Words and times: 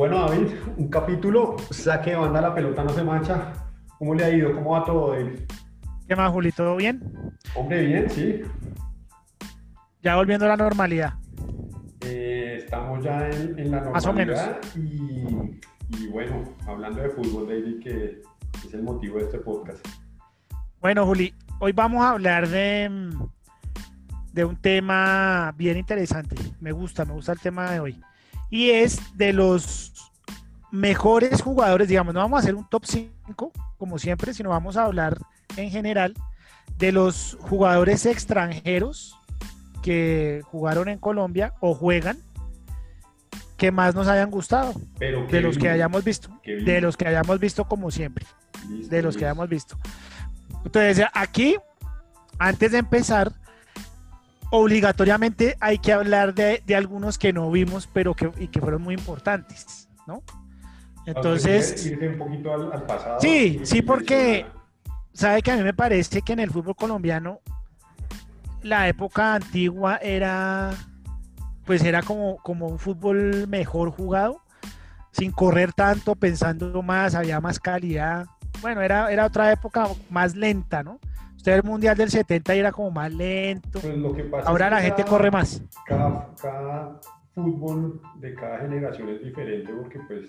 Bueno, 0.00 0.26
David, 0.26 0.54
un 0.78 0.88
capítulo, 0.88 1.56
saque 1.68 2.12
de 2.12 2.16
banda, 2.16 2.40
la 2.40 2.54
pelota 2.54 2.82
no 2.82 2.88
se 2.88 3.04
mancha. 3.04 3.52
¿Cómo 3.98 4.14
le 4.14 4.24
ha 4.24 4.30
ido? 4.30 4.54
¿Cómo 4.54 4.70
va 4.70 4.82
todo, 4.82 5.12
David? 5.12 5.40
¿Qué 6.08 6.16
más, 6.16 6.32
Juli? 6.32 6.52
¿Todo 6.52 6.76
bien? 6.76 7.02
Hombre, 7.54 7.84
bien, 7.84 8.08
sí. 8.08 8.40
Ya 10.02 10.16
volviendo 10.16 10.46
a 10.46 10.48
la 10.48 10.56
normalidad. 10.56 11.12
Eh, 12.00 12.60
estamos 12.62 13.04
ya 13.04 13.28
en, 13.28 13.58
en, 13.58 13.70
la 13.70 13.82
normalidad. 13.82 13.92
Más 13.92 14.06
o 14.06 14.12
menos. 14.14 14.40
Y, 14.74 16.02
y, 16.02 16.06
bueno, 16.06 16.44
hablando 16.66 17.02
de 17.02 17.10
fútbol, 17.10 17.48
David, 17.48 17.82
que 17.82 18.22
es 18.66 18.72
el 18.72 18.82
motivo 18.82 19.18
de 19.18 19.24
este 19.24 19.38
podcast. 19.40 19.86
Bueno, 20.80 21.04
Juli, 21.04 21.34
hoy 21.58 21.72
vamos 21.72 22.02
a 22.02 22.12
hablar 22.12 22.48
de, 22.48 23.10
de 24.32 24.44
un 24.46 24.56
tema 24.56 25.52
bien 25.58 25.76
interesante. 25.76 26.36
Me 26.58 26.72
gusta, 26.72 27.04
me 27.04 27.12
gusta 27.12 27.32
el 27.32 27.40
tema 27.40 27.70
de 27.70 27.80
hoy 27.80 28.00
y 28.50 28.70
es 28.70 29.16
de 29.16 29.32
los 29.32 29.89
mejores 30.70 31.42
jugadores, 31.42 31.88
digamos, 31.88 32.14
no 32.14 32.20
vamos 32.20 32.38
a 32.38 32.40
hacer 32.40 32.54
un 32.54 32.68
top 32.68 32.84
5 32.84 33.52
como 33.78 33.98
siempre, 33.98 34.34
sino 34.34 34.50
vamos 34.50 34.76
a 34.76 34.84
hablar 34.84 35.18
en 35.56 35.70
general 35.70 36.14
de 36.78 36.92
los 36.92 37.36
jugadores 37.40 38.06
extranjeros 38.06 39.16
que 39.82 40.42
jugaron 40.46 40.88
en 40.88 40.98
Colombia 40.98 41.54
o 41.60 41.74
juegan 41.74 42.18
que 43.56 43.70
más 43.70 43.94
nos 43.94 44.08
hayan 44.08 44.30
gustado, 44.30 44.72
de 44.98 45.40
los 45.42 45.58
que 45.58 45.68
hayamos 45.68 46.02
visto, 46.02 46.30
de 46.44 46.80
los 46.80 46.96
que 46.96 47.06
hayamos 47.06 47.38
visto 47.38 47.66
como 47.66 47.90
siempre, 47.90 48.24
de 48.66 49.02
los 49.02 49.16
que 49.16 49.26
hayamos 49.26 49.50
visto. 49.50 49.76
Entonces, 50.64 51.04
aquí, 51.12 51.56
antes 52.38 52.72
de 52.72 52.78
empezar, 52.78 53.32
obligatoriamente 54.50 55.56
hay 55.60 55.78
que 55.78 55.92
hablar 55.92 56.34
de, 56.34 56.62
algunos 56.74 57.18
que 57.18 57.34
no 57.34 57.50
vimos, 57.50 57.86
pero 57.86 58.14
que, 58.14 58.32
y 58.38 58.48
que 58.48 58.60
fueron 58.60 58.80
muy 58.80 58.94
importantes, 58.94 59.90
¿no? 60.06 60.22
Entonces... 61.06 61.86
Irse 61.86 62.08
un 62.08 62.18
poquito 62.18 62.52
al, 62.52 62.82
pasado. 62.84 63.20
Sí, 63.20 63.60
sí, 63.64 63.82
porque 63.82 64.46
sabe 65.12 65.42
que 65.42 65.50
a 65.50 65.56
mí 65.56 65.62
me 65.62 65.74
parece 65.74 66.22
que 66.22 66.32
en 66.32 66.40
el 66.40 66.50
fútbol 66.50 66.76
colombiano 66.76 67.40
la 68.62 68.88
época 68.88 69.34
antigua 69.34 69.96
era, 69.96 70.70
pues 71.64 71.82
era 71.82 72.02
como, 72.02 72.36
como 72.38 72.68
un 72.68 72.78
fútbol 72.78 73.46
mejor 73.48 73.90
jugado, 73.90 74.42
sin 75.12 75.32
correr 75.32 75.72
tanto, 75.72 76.14
pensando 76.14 76.82
más, 76.82 77.14
había 77.14 77.40
más 77.40 77.58
calidad. 77.58 78.26
Bueno, 78.60 78.82
era, 78.82 79.10
era 79.10 79.26
otra 79.26 79.50
época 79.52 79.88
más 80.10 80.36
lenta, 80.36 80.82
¿no? 80.82 81.00
Usted 81.40 81.54
el 81.54 81.62
Mundial 81.62 81.96
del 81.96 82.10
70 82.10 82.52
era 82.52 82.70
como 82.70 82.90
más 82.90 83.10
lento. 83.10 83.80
Pues 83.80 84.44
Ahora 84.44 84.68
la 84.68 84.82
gente 84.82 85.04
corre 85.04 85.30
más. 85.30 85.62
Cada, 85.86 87.00
fútbol 87.34 87.98
de 88.16 88.34
cada 88.34 88.58
generación 88.58 89.08
es 89.08 89.22
diferente 89.22 89.72
porque 89.72 90.00
pues 90.00 90.24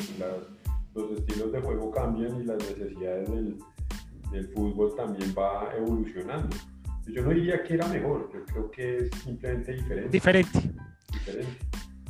los 0.93 1.11
estilos 1.11 1.51
de 1.51 1.61
juego 1.61 1.91
cambian 1.91 2.41
y 2.41 2.43
las 2.45 2.57
necesidades 2.57 3.29
del, 3.29 3.57
del 4.31 4.47
fútbol 4.49 4.95
también 4.95 5.33
va 5.37 5.73
evolucionando. 5.75 6.55
Yo 7.07 7.23
no 7.23 7.31
diría 7.31 7.63
que 7.63 7.73
era 7.73 7.87
mejor, 7.87 8.29
yo 8.33 8.45
creo 8.45 8.71
que 8.71 8.97
es 8.97 9.09
simplemente 9.23 9.73
diferente. 9.73 10.09
Diferente. 10.09 10.71
Diferente. 11.11 11.57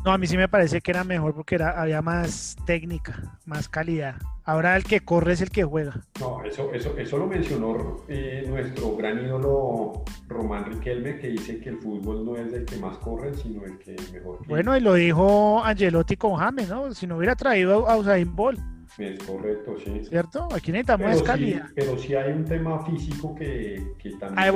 No, 0.03 0.11
a 0.11 0.17
mí 0.17 0.25
sí 0.25 0.35
me 0.35 0.47
parece 0.47 0.81
que 0.81 0.89
era 0.89 1.03
mejor 1.03 1.35
porque 1.35 1.55
era, 1.55 1.79
había 1.79 2.01
más 2.01 2.55
técnica, 2.65 3.37
más 3.45 3.69
calidad. 3.69 4.15
Ahora 4.43 4.75
el 4.75 4.83
que 4.83 5.01
corre 5.01 5.33
es 5.33 5.41
el 5.41 5.51
que 5.51 5.63
juega. 5.63 5.93
No, 6.19 6.43
eso, 6.43 6.73
eso, 6.73 6.97
eso 6.97 7.17
lo 7.19 7.27
mencionó 7.27 7.97
eh, 8.07 8.43
nuestro 8.47 8.95
gran 8.97 9.23
ídolo 9.23 10.03
Román 10.27 10.65
Riquelme, 10.65 11.19
que 11.19 11.27
dice 11.27 11.59
que 11.59 11.69
el 11.69 11.77
fútbol 11.77 12.25
no 12.25 12.35
es 12.35 12.51
el 12.51 12.65
que 12.65 12.77
más 12.77 12.97
corre, 12.97 13.35
sino 13.35 13.63
el 13.63 13.77
que 13.77 13.95
mejor. 14.11 14.39
Bueno, 14.47 14.75
y 14.75 14.79
lo 14.79 14.95
dijo 14.95 15.63
Angelotti 15.63 16.17
con 16.17 16.35
James, 16.35 16.69
¿no? 16.69 16.91
Si 16.93 17.05
no 17.05 17.17
hubiera 17.17 17.35
traído 17.35 17.87
a 17.87 17.95
Usain 17.95 18.35
Bolt. 18.35 18.59
Es 18.97 19.23
correcto, 19.23 19.75
sí. 19.83 20.01
¿Cierto? 20.03 20.47
Aquí 20.51 20.71
necesitamos 20.71 21.21
calidad. 21.23 21.67
pero 21.75 21.97
sí 21.97 22.15
hay 22.15 22.33
un 22.33 22.43
tema 22.43 22.83
físico 22.85 23.35
que, 23.35 23.93
que 23.99 24.11
también 24.17 24.55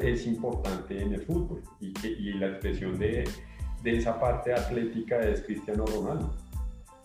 es 0.00 0.26
importante 0.26 1.02
en 1.02 1.14
el 1.14 1.20
fútbol 1.20 1.62
y, 1.80 1.92
que, 1.92 2.08
y 2.08 2.32
la 2.34 2.46
expresión 2.46 2.98
de 2.98 3.24
de 3.84 3.98
esa 3.98 4.18
parte 4.18 4.52
atlética 4.52 5.20
es 5.20 5.42
Cristiano 5.42 5.84
Ronaldo. 5.84 6.34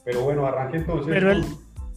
Pero 0.05 0.21
bueno, 0.21 0.45
arranque 0.47 0.77
entonces 0.77 1.13
Pero 1.13 1.31
él, 1.31 1.45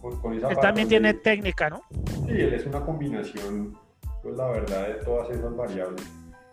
con, 0.00 0.34
esa 0.34 0.50
él 0.50 0.58
también 0.60 0.88
tiene 0.88 1.14
técnica, 1.14 1.70
¿no? 1.70 1.82
Sí, 2.26 2.32
él 2.32 2.52
es 2.52 2.66
una 2.66 2.80
combinación, 2.80 3.78
pues 4.22 4.36
la 4.36 4.48
verdad, 4.48 4.88
de 4.88 4.94
todas 5.04 5.30
esas 5.30 5.56
variables. 5.56 6.04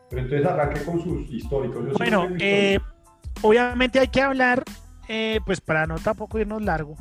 Pero 0.09 0.21
entonces 0.21 0.47
arranque 0.47 0.83
con 0.83 1.01
sus 1.01 1.27
históricos. 1.31 1.93
bueno, 1.97 2.27
eh, 2.39 2.79
obviamente 3.41 3.99
hay 3.99 4.07
que 4.07 4.21
hablar, 4.21 4.63
eh, 5.07 5.39
pues 5.43 5.59
para 5.59 5.87
no 5.87 5.95
tampoco 5.95 6.37
irnos 6.37 6.61
largo, 6.61 6.95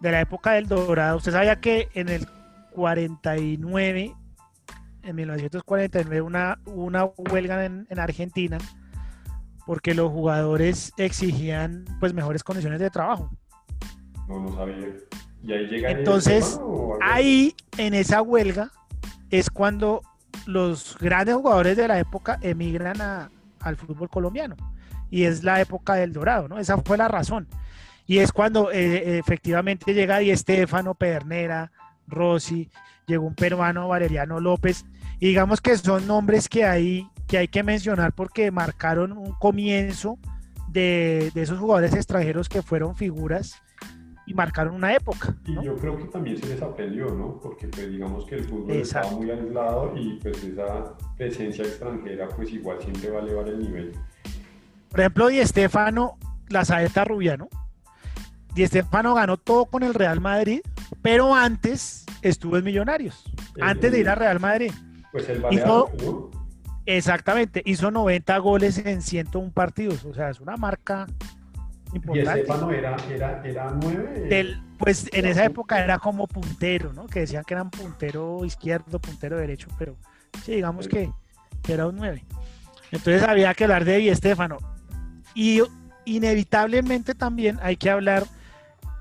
de 0.00 0.12
la 0.12 0.22
época 0.22 0.52
del 0.52 0.66
Dorado. 0.66 1.18
Usted 1.18 1.32
sabía 1.32 1.60
que 1.60 1.88
en 1.92 2.08
el 2.08 2.26
49, 2.72 4.14
en 5.02 5.16
1949, 5.16 6.22
una, 6.22 6.58
una 6.64 7.04
huelga 7.04 7.66
en, 7.66 7.86
en 7.90 7.98
Argentina 7.98 8.56
porque 9.68 9.92
los 9.92 10.10
jugadores 10.10 10.94
exigían 10.96 11.84
pues 12.00 12.14
mejores 12.14 12.42
condiciones 12.42 12.80
de 12.80 12.88
trabajo. 12.88 13.30
No, 14.26 14.40
no 14.40 14.56
sabía. 14.56 14.94
¿Y 15.42 15.52
ahí 15.52 15.66
llega 15.66 15.90
Entonces, 15.90 16.58
ahí 17.02 17.54
en 17.76 17.92
esa 17.92 18.22
huelga 18.22 18.70
es 19.28 19.50
cuando 19.50 20.00
los 20.46 20.96
grandes 20.98 21.34
jugadores 21.34 21.76
de 21.76 21.86
la 21.86 21.98
época 21.98 22.38
emigran 22.40 22.98
al 23.60 23.76
fútbol 23.76 24.08
colombiano. 24.08 24.56
Y 25.10 25.24
es 25.24 25.44
la 25.44 25.60
época 25.60 25.96
del 25.96 26.14
Dorado, 26.14 26.48
¿no? 26.48 26.58
Esa 26.58 26.78
fue 26.78 26.96
la 26.96 27.08
razón. 27.08 27.46
Y 28.06 28.20
es 28.20 28.32
cuando 28.32 28.72
eh, 28.72 29.18
efectivamente 29.18 29.92
llega 29.92 30.16
Di 30.20 30.30
Estefano, 30.30 30.94
Pedernera, 30.94 31.72
Rossi, 32.06 32.70
llegó 33.06 33.26
un 33.26 33.34
peruano, 33.34 33.86
Valeriano 33.86 34.40
López. 34.40 34.86
Y 35.20 35.26
digamos 35.26 35.60
que 35.60 35.76
son 35.76 36.06
nombres 36.06 36.48
que 36.48 36.64
ahí 36.64 37.06
que 37.28 37.38
hay 37.38 37.48
que 37.48 37.62
mencionar 37.62 38.12
porque 38.12 38.50
marcaron 38.50 39.12
un 39.12 39.32
comienzo 39.32 40.18
de, 40.68 41.30
esos 41.34 41.58
jugadores 41.58 41.94
extranjeros 41.94 42.48
que 42.48 42.62
fueron 42.62 42.96
figuras 42.96 43.62
y 44.26 44.34
marcaron 44.34 44.74
una 44.74 44.94
época. 44.94 45.36
Y 45.46 45.62
yo 45.62 45.76
creo 45.76 45.96
que 45.96 46.04
también 46.06 46.38
se 46.38 46.46
les 46.46 46.60
aprendió, 46.60 47.06
¿no? 47.14 47.38
Porque 47.40 47.68
pues 47.68 47.90
digamos 47.90 48.24
que 48.26 48.36
el 48.36 48.44
fútbol 48.44 48.72
estaba 48.72 49.10
muy 49.10 49.30
aislado 49.30 49.92
y 49.96 50.18
pues 50.20 50.42
esa 50.42 50.96
presencia 51.16 51.64
extranjera 51.64 52.28
pues 52.28 52.50
igual 52.50 52.78
siempre 52.80 53.10
va 53.10 53.20
a 53.20 53.22
elevar 53.22 53.48
el 53.48 53.58
nivel. 53.58 53.92
Por 54.90 55.00
ejemplo, 55.00 55.28
Di 55.28 55.38
Estefano, 55.38 56.18
la 56.48 56.64
saeta 56.64 57.04
rubia, 57.04 57.36
¿no? 57.36 57.48
Di 58.54 58.62
Estefano 58.62 59.14
ganó 59.14 59.36
todo 59.36 59.66
con 59.66 59.82
el 59.82 59.94
Real 59.94 60.20
Madrid, 60.20 60.60
pero 61.02 61.34
antes 61.34 62.06
estuvo 62.22 62.56
en 62.56 62.64
Millonarios, 62.64 63.24
antes 63.60 63.92
de 63.92 64.00
ir 64.00 64.08
al 64.08 64.16
Real 64.16 64.40
Madrid. 64.40 64.72
Pues 65.12 65.28
el 65.28 65.40
Balear, 65.40 65.66
Exactamente, 66.90 67.60
hizo 67.66 67.90
90 67.90 68.38
goles 68.38 68.78
en 68.78 69.02
101 69.02 69.50
partidos, 69.52 70.06
o 70.06 70.14
sea, 70.14 70.30
es 70.30 70.40
una 70.40 70.56
marca 70.56 71.06
importante. 71.92 72.38
¿Y 72.38 72.40
Estefano 72.40 72.70
era, 72.70 72.96
era, 73.10 73.42
era 73.44 73.70
9? 73.78 74.56
pues 74.78 75.06
en 75.12 75.26
esa 75.26 75.44
época 75.44 75.84
era 75.84 75.98
como 75.98 76.26
puntero, 76.26 76.94
¿no? 76.94 77.06
Que 77.06 77.20
decían 77.20 77.44
que 77.44 77.52
eran 77.52 77.68
puntero 77.68 78.42
izquierdo, 78.42 78.98
puntero 79.00 79.36
derecho, 79.36 79.68
pero 79.78 79.96
sí, 80.42 80.52
digamos 80.52 80.88
que, 80.88 81.12
era 81.68 81.86
un 81.88 81.96
9. 81.96 82.24
Entonces 82.90 83.22
había 83.22 83.52
que 83.52 83.64
hablar 83.64 83.84
de 83.84 83.98
Di 83.98 84.08
Estefano. 84.08 84.56
Y 85.34 85.60
inevitablemente 86.06 87.14
también 87.14 87.58
hay 87.60 87.76
que 87.76 87.90
hablar 87.90 88.24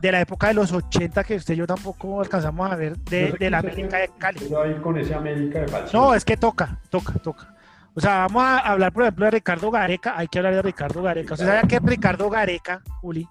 de 0.01 0.11
la 0.11 0.19
época 0.19 0.47
de 0.47 0.55
los 0.55 0.73
80 0.73 1.23
que 1.23 1.37
usted 1.37 1.53
y 1.53 1.57
yo 1.57 1.65
tampoco 1.65 2.19
alcanzamos 2.19 2.69
a 2.69 2.75
ver 2.75 2.97
de, 2.97 3.49
la 3.49 3.59
América 3.59 3.97
de 3.97 4.09
Cali. 4.17 4.41
con 4.83 4.97
ese 4.97 5.15
América 5.15 5.61
de 5.61 5.71
No, 5.93 6.13
es 6.13 6.25
que 6.25 6.35
toca, 6.35 6.81
toca, 6.89 7.13
toca. 7.13 7.56
O 7.97 7.99
sea, 7.99 8.27
vamos 8.27 8.43
a 8.43 8.59
hablar, 8.59 8.93
por 8.93 9.01
ejemplo, 9.01 9.25
de 9.25 9.31
Ricardo 9.31 9.71
Gareca. 9.71 10.13
Hay 10.15 10.27
que 10.27 10.37
hablar 10.37 10.53
de 10.53 10.61
Ricardo 10.61 11.01
Gareca. 11.01 11.33
¿Usted 11.33 11.47
sabía 11.47 11.63
que 11.63 11.79
Ricardo 11.79 12.29
Gareca, 12.29 12.83
Juli, 13.01 13.27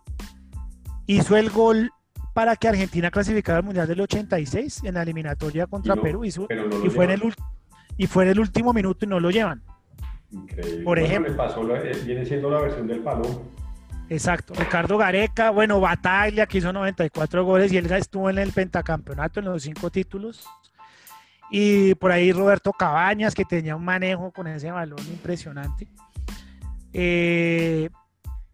hizo 1.07 1.37
el 1.37 1.51
gol 1.51 1.93
para 2.35 2.57
que 2.57 2.67
Argentina 2.67 3.13
clasificara 3.13 3.59
al 3.59 3.65
Mundial 3.65 3.87
del 3.87 4.01
86 4.01 4.83
en 4.83 4.95
la 4.95 5.03
eliminatoria 5.05 5.69
contra 5.69 5.95
Perú? 5.95 6.25
y, 6.25 6.33
fue 6.33 7.05
en 7.05 7.11
el, 7.13 7.33
y 7.97 8.09
fue 8.09 8.25
en 8.25 8.31
el 8.31 8.41
último 8.41 8.73
minuto 8.73 9.05
y 9.05 9.09
no 9.09 9.21
lo 9.21 9.31
llevan. 9.31 9.63
Increíble. 10.33 10.83
Por 10.83 10.99
ejemplo. 10.99 11.37
pasó, 11.37 11.77
eh, 11.77 11.93
viene 12.05 12.27
siendo 12.27 12.51
la 12.51 12.61
versión 12.63 12.89
del 12.89 12.99
palo. 13.05 13.45
Exacto. 14.09 14.53
Ricardo 14.55 14.99
Gareca, 14.99 15.51
bueno, 15.51 15.79
Bataglia, 15.79 16.47
que 16.47 16.59
hizo 16.59 16.73
94 16.73 17.45
goles 17.45 17.73
y 17.73 17.77
él 17.77 17.89
estuvo 17.93 18.29
en 18.31 18.39
el 18.39 18.51
pentacampeonato 18.51 19.39
en 19.39 19.47
los 19.47 19.63
cinco 19.63 19.91
títulos. 19.91 20.45
Y 21.51 21.95
por 21.97 22.13
ahí 22.13 22.33
Roberto 22.33 22.73
Cabañas, 22.73 23.35
que 23.35 23.45
tenía 23.45 23.77
un 23.77 23.85
manejo 23.85 24.33
con 24.33 24.47
ese 24.47 24.71
balón 24.71 24.99
impresionante. 25.07 25.89
Eh, 26.93 27.89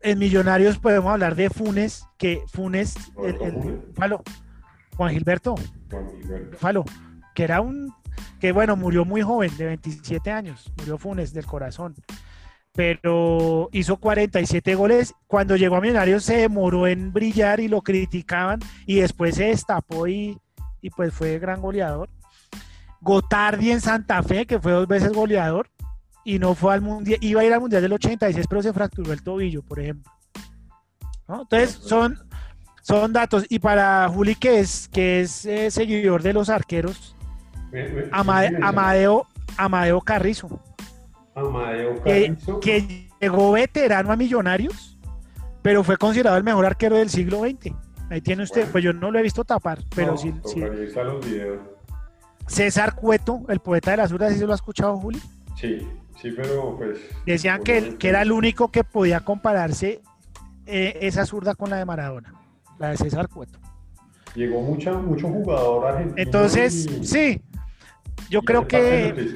en 0.00 0.19
Millonarios 0.19 0.79
podemos 0.79 1.12
hablar 1.12 1.37
de 1.37 1.49
Funes, 1.49 2.06
que 2.19 2.43
Funes, 2.49 2.97
Juan 4.97 5.12
Gilberto, 5.12 5.55
Falo, 6.59 6.85
que 7.35 7.44
era 7.44 7.61
un, 7.61 7.94
que 8.41 8.53
bueno, 8.53 8.77
murió 8.77 9.05
muy 9.05 9.23
joven, 9.23 9.56
de 9.56 9.67
27 9.67 10.31
años, 10.31 10.73
murió 10.77 10.99
Funes 10.99 11.33
del 11.33 11.47
corazón. 11.47 11.95
pero 12.73 13.69
hizo 13.73 13.99
47 13.99 14.75
goles. 14.75 15.15
Cuando 15.27 15.56
llegó 15.56 15.77
a 15.77 15.81
Millonarios 15.81 16.25
se 16.25 16.38
demoró 16.38 16.87
en 16.87 17.12
brillar 17.12 17.61
y 17.61 17.69
lo 17.69 17.83
criticaban 17.83 18.61
y 18.87 18.97
después 18.97 19.37
se 19.37 19.45
destapó 19.45 20.09
y, 20.09 20.38
y 20.81 20.91
pues 20.91 21.12
fue 21.15 21.38
gran 21.38 21.61
goleador. 21.61 22.09
Gotardi 23.02 23.70
en 23.72 23.81
Santa 23.81 24.22
Fe, 24.22 24.46
que 24.46 24.58
fue 24.60 24.72
dos 24.72 24.87
veces 24.88 25.12
goleador 25.12 25.69
y 26.25 26.38
no 26.38 26.54
fue 26.54 26.72
al 26.75 26.81
mundial, 26.81 27.19
iba 27.20 27.40
a 27.40 27.44
ir 27.44 27.52
al 27.52 27.60
mundial 27.60 27.82
del 27.82 27.93
86, 27.93 28.46
pero 28.49 28.62
se 28.62 28.72
fracturó 28.72 29.12
el 29.12 29.22
tobillo, 29.22 29.62
por 29.62 29.81
ejemplo. 29.81 30.10
¿No? 31.28 31.43
Entonces 31.43 31.70
son, 31.82 32.19
son 32.82 33.12
datos. 33.12 33.44
Y 33.49 33.58
para 33.58 34.08
Juli, 34.08 34.34
que 34.37 34.60
es, 34.60 34.88
que 34.88 35.20
es 35.22 35.44
eh, 35.46 35.70
seguidor 35.70 36.22
de 36.22 36.32
los 36.32 36.49
arqueros, 36.49 37.16
Amade- 38.12 38.49
sí, 38.50 38.54
me- 38.56 38.66
Amadeo, 38.66 39.26
Amadeo 39.56 40.00
Carrizo, 40.00 40.60
Amadeo 41.34 42.02
Carrizo. 42.02 42.60
que 42.60 43.08
llegó 43.20 43.52
veterano 43.52 44.12
a 44.12 44.16
Millonarios, 44.16 44.99
pero 45.62 45.82
fue 45.82 45.96
considerado 45.96 46.37
el 46.37 46.44
mejor 46.44 46.66
arquero 46.66 46.96
del 46.96 47.08
siglo 47.10 47.40
XX. 47.40 47.75
Ahí 48.10 48.20
tiene 48.20 48.43
usted, 48.43 48.60
Bueno. 48.62 48.72
pues 48.72 48.84
yo 48.84 48.93
no 48.93 49.10
lo 49.10 49.19
he 49.19 49.22
visto 49.22 49.43
tapar, 49.43 49.78
pero 49.96 50.12
No, 50.12 50.19
sí, 50.19 50.34
sí. 50.44 50.60
los 50.60 51.25
videos. 51.26 51.58
César 52.47 52.94
Cueto, 52.94 53.43
el 53.49 53.61
poeta 53.61 53.93
de 53.93 53.97
la 53.99 54.09
zurda, 54.09 54.31
¿sí 54.31 54.39
se 54.39 54.47
lo 54.47 54.53
ha 54.53 54.56
escuchado, 54.56 54.97
Juli? 54.99 55.21
Sí, 55.56 55.87
sí, 56.21 56.33
pero 56.37 56.77
pues. 56.77 56.99
Decían 57.27 57.62
que, 57.62 57.97
que 57.99 58.09
era 58.09 58.23
el 58.23 58.33
único 58.33 58.71
que 58.71 58.85
podía 58.85 59.21
compararse 59.21 60.00
eh, 60.67 60.99
esa 61.03 61.25
zurda 61.27 61.55
con 61.55 61.71
la 61.71 61.77
de 61.77 61.85
Maradona, 61.85 62.35
la 62.79 62.91
de 62.91 62.97
César 62.97 63.29
Cueto. 63.29 63.59
Llegó 64.35 64.61
mucha, 64.62 64.93
mucho 64.94 65.29
jugador 65.29 65.87
argentino. 65.89 66.17
Entonces, 66.19 66.87
y- 66.87 67.05
sí, 67.06 67.43
yo 68.31 68.41
y 68.43 68.45
creo 68.45 68.67
que, 68.67 69.35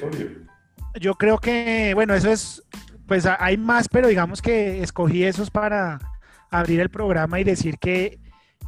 yo 1.00 1.14
creo 1.14 1.38
que, 1.38 1.93
bueno, 1.94 2.14
eso 2.14 2.31
es, 2.31 2.62
pues 3.06 3.26
hay 3.26 3.56
más, 3.56 3.88
pero 3.88 4.09
digamos 4.09 4.41
que 4.43 4.82
escogí 4.82 5.25
esos 5.25 5.50
para 5.50 5.99
abrir 6.50 6.81
el 6.81 6.88
programa 6.91 7.38
y 7.41 7.44
decir 7.44 7.79
que, 7.79 8.19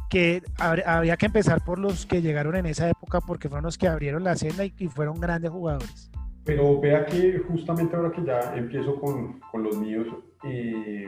que 0.09 0.41
habría 0.57 1.17
que 1.17 1.27
empezar 1.27 1.63
por 1.63 1.77
los 1.79 2.05
que 2.05 2.21
llegaron 2.21 2.55
en 2.55 2.65
esa 2.65 2.89
época 2.89 3.21
porque 3.21 3.47
fueron 3.47 3.65
los 3.65 3.77
que 3.77 3.87
abrieron 3.87 4.23
la 4.23 4.35
senda 4.35 4.65
y, 4.65 4.73
y 4.79 4.87
fueron 4.87 5.19
grandes 5.19 5.51
jugadores. 5.51 6.09
Pero 6.45 6.79
vea 6.81 7.05
que 7.05 7.37
justamente 7.47 7.95
ahora 7.95 8.11
que 8.11 8.23
ya 8.23 8.55
empiezo 8.55 8.99
con, 8.99 9.39
con 9.51 9.61
los 9.61 9.77
míos, 9.77 10.07
eh, 10.43 11.07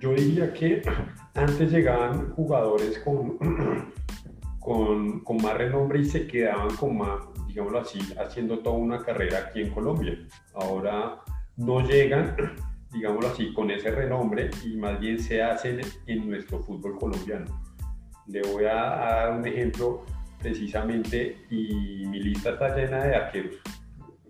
yo 0.00 0.12
diría 0.12 0.52
que 0.52 0.82
antes 1.34 1.70
llegaban 1.70 2.32
jugadores 2.32 2.98
con, 2.98 3.38
con, 4.58 5.20
con 5.20 5.36
más 5.36 5.56
renombre 5.56 6.00
y 6.00 6.04
se 6.04 6.26
quedaban 6.26 6.74
con 6.74 6.98
más, 6.98 7.20
digámoslo 7.46 7.78
así, 7.78 8.00
haciendo 8.18 8.58
toda 8.58 8.76
una 8.76 8.98
carrera 9.04 9.38
aquí 9.46 9.60
en 9.60 9.70
Colombia. 9.70 10.18
Ahora 10.54 11.20
no 11.56 11.80
llegan, 11.86 12.34
digámoslo 12.92 13.28
así, 13.28 13.52
con 13.52 13.70
ese 13.70 13.92
renombre 13.92 14.50
y 14.64 14.76
más 14.76 14.98
bien 14.98 15.20
se 15.20 15.42
hacen 15.42 15.80
en 16.06 16.28
nuestro 16.28 16.58
fútbol 16.60 16.98
colombiano. 16.98 17.46
Le 18.26 18.42
voy 18.42 18.64
a, 18.64 18.74
dar 18.74 19.32
un 19.38 19.46
ejemplo 19.46 20.04
precisamente 20.40 21.38
y 21.50 22.04
mi 22.06 22.20
lista 22.20 22.50
está 22.50 22.74
llena 22.76 23.04
de 23.04 23.14
arqueros. 23.16 23.54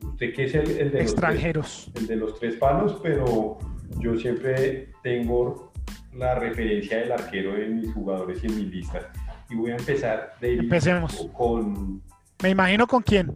Usted 0.02 0.34
que 0.34 0.44
es 0.44 0.54
el, 0.54 0.70
el 0.70 0.92
de 0.92 1.02
los 1.02 1.14
tres, 1.14 1.90
el 1.94 2.06
de 2.06 2.16
los 2.16 2.38
tres 2.38 2.56
palos, 2.56 2.98
pero 3.02 3.58
yo 3.98 4.16
siempre 4.16 4.90
tengo 5.02 5.72
la 6.12 6.34
referencia 6.36 6.98
del 6.98 7.12
arquero 7.12 7.56
en 7.56 7.80
mis 7.80 7.92
jugadores 7.92 8.42
y 8.42 8.46
en 8.46 8.56
mis 8.56 8.66
listas. 8.66 9.06
Y 9.50 9.56
voy 9.56 9.70
a 9.72 9.76
empezar 9.76 10.34
de 10.40 10.54
Empecemos. 10.54 11.28
con, 11.32 12.02
Me 12.42 12.50
imagino 12.50 12.86
con 12.86 13.02
quién. 13.02 13.34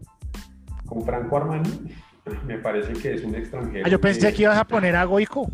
con 0.87 1.05
Franco 1.05 1.37
Armani. 1.37 1.71
Me 2.47 2.59
parece 2.59 2.93
que 2.93 3.15
es 3.15 3.25
un 3.25 3.35
extranjero. 3.35 3.85
Ah, 3.87 3.89
yo 3.89 4.01
pensé 4.01 4.29
que- 4.31 4.35
que 4.37 4.43
ibas 4.43 4.59
a 4.59 4.65
poner 4.67 4.95
a 4.97 5.05
Goico. 5.05 5.51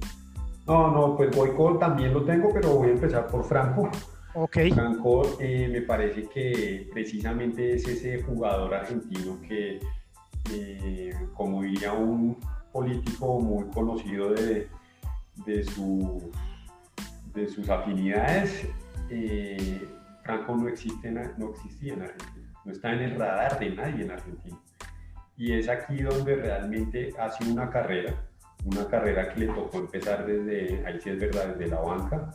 No, 0.67 0.91
no, 0.91 1.17
pues 1.17 1.35
Boycott 1.37 1.79
también 1.79 2.12
lo 2.15 2.25
tengo, 2.25 2.49
pero 2.53 2.71
voy 2.77 2.89
a 2.89 2.93
empezar 2.93 3.27
por 3.27 3.45
Franco. 3.45 3.91
Franco 4.73 5.37
eh, 5.41 5.69
me 5.71 5.83
parece 5.83 6.25
que 6.29 6.89
precisamente 6.93 7.75
es 7.75 7.87
ese 7.87 8.23
jugador 8.23 8.75
argentino 8.75 9.41
que, 9.47 9.79
eh, 10.53 11.15
como 11.35 11.63
diría 11.63 11.93
un 11.93 12.37
político 12.73 13.39
muy 13.41 13.67
conocido 13.71 14.35
de, 14.35 14.69
de, 15.47 15.65
su- 15.65 16.33
de 17.35 17.47
sus 17.49 17.69
afinidades, 17.69 18.67
eh, 19.11 19.87
Franco 20.25 20.57
no, 20.57 20.69
existe 20.69 21.09
en- 21.09 21.33
no 21.39 21.51
existía 21.51 21.95
en 21.95 22.03
Argentina, 22.03 22.53
no 22.65 22.73
está 22.73 22.93
en 22.93 23.01
el 23.01 23.19
radar 23.19 23.59
de 23.61 23.71
nadie 23.71 24.05
en 24.05 24.11
Argentina. 24.11 24.59
Y 25.37 25.53
es 25.53 25.69
aquí 25.69 26.03
donde 26.03 26.37
realmente 26.37 27.13
ha 27.19 27.31
sido 27.31 27.53
una 27.53 27.71
carrera, 27.71 28.15
una 28.65 28.87
carrera 28.89 29.33
que 29.33 29.41
le 29.41 29.47
tocó 29.49 29.79
empezar 29.79 30.27
desde, 30.27 30.85
ahí 30.87 30.99
sí 31.01 31.11
es 31.11 31.21
verdad, 31.21 31.55
desde 31.55 31.71
la 31.71 31.81
banca. 31.81 32.31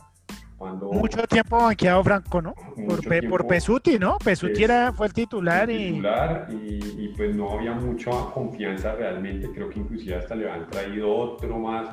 Cuando 0.60 0.92
Mucho 0.92 1.26
tiempo 1.26 1.56
banqueado 1.56 2.04
Franco, 2.04 2.42
¿no? 2.42 2.54
Por, 2.86 3.00
Pe- 3.02 3.22
por 3.22 3.46
Pesuti, 3.46 3.98
¿no? 3.98 4.18
Pesuti 4.22 4.62
es 4.64 4.68
era, 4.68 4.92
fue 4.92 5.06
el 5.06 5.14
titular 5.14 5.70
el 5.70 5.78
titular 5.88 6.48
y, 6.50 7.04
y, 7.06 7.14
pues 7.16 7.34
no 7.34 7.50
había 7.52 7.72
mucha 7.72 8.10
confianza 8.34 8.94
realmente, 8.94 9.50
creo 9.54 9.70
que 9.70 9.78
inclusive 9.78 10.16
hasta 10.16 10.34
le 10.34 10.50
han 10.50 10.68
traído 10.68 11.10
otro 11.16 11.58
más. 11.58 11.88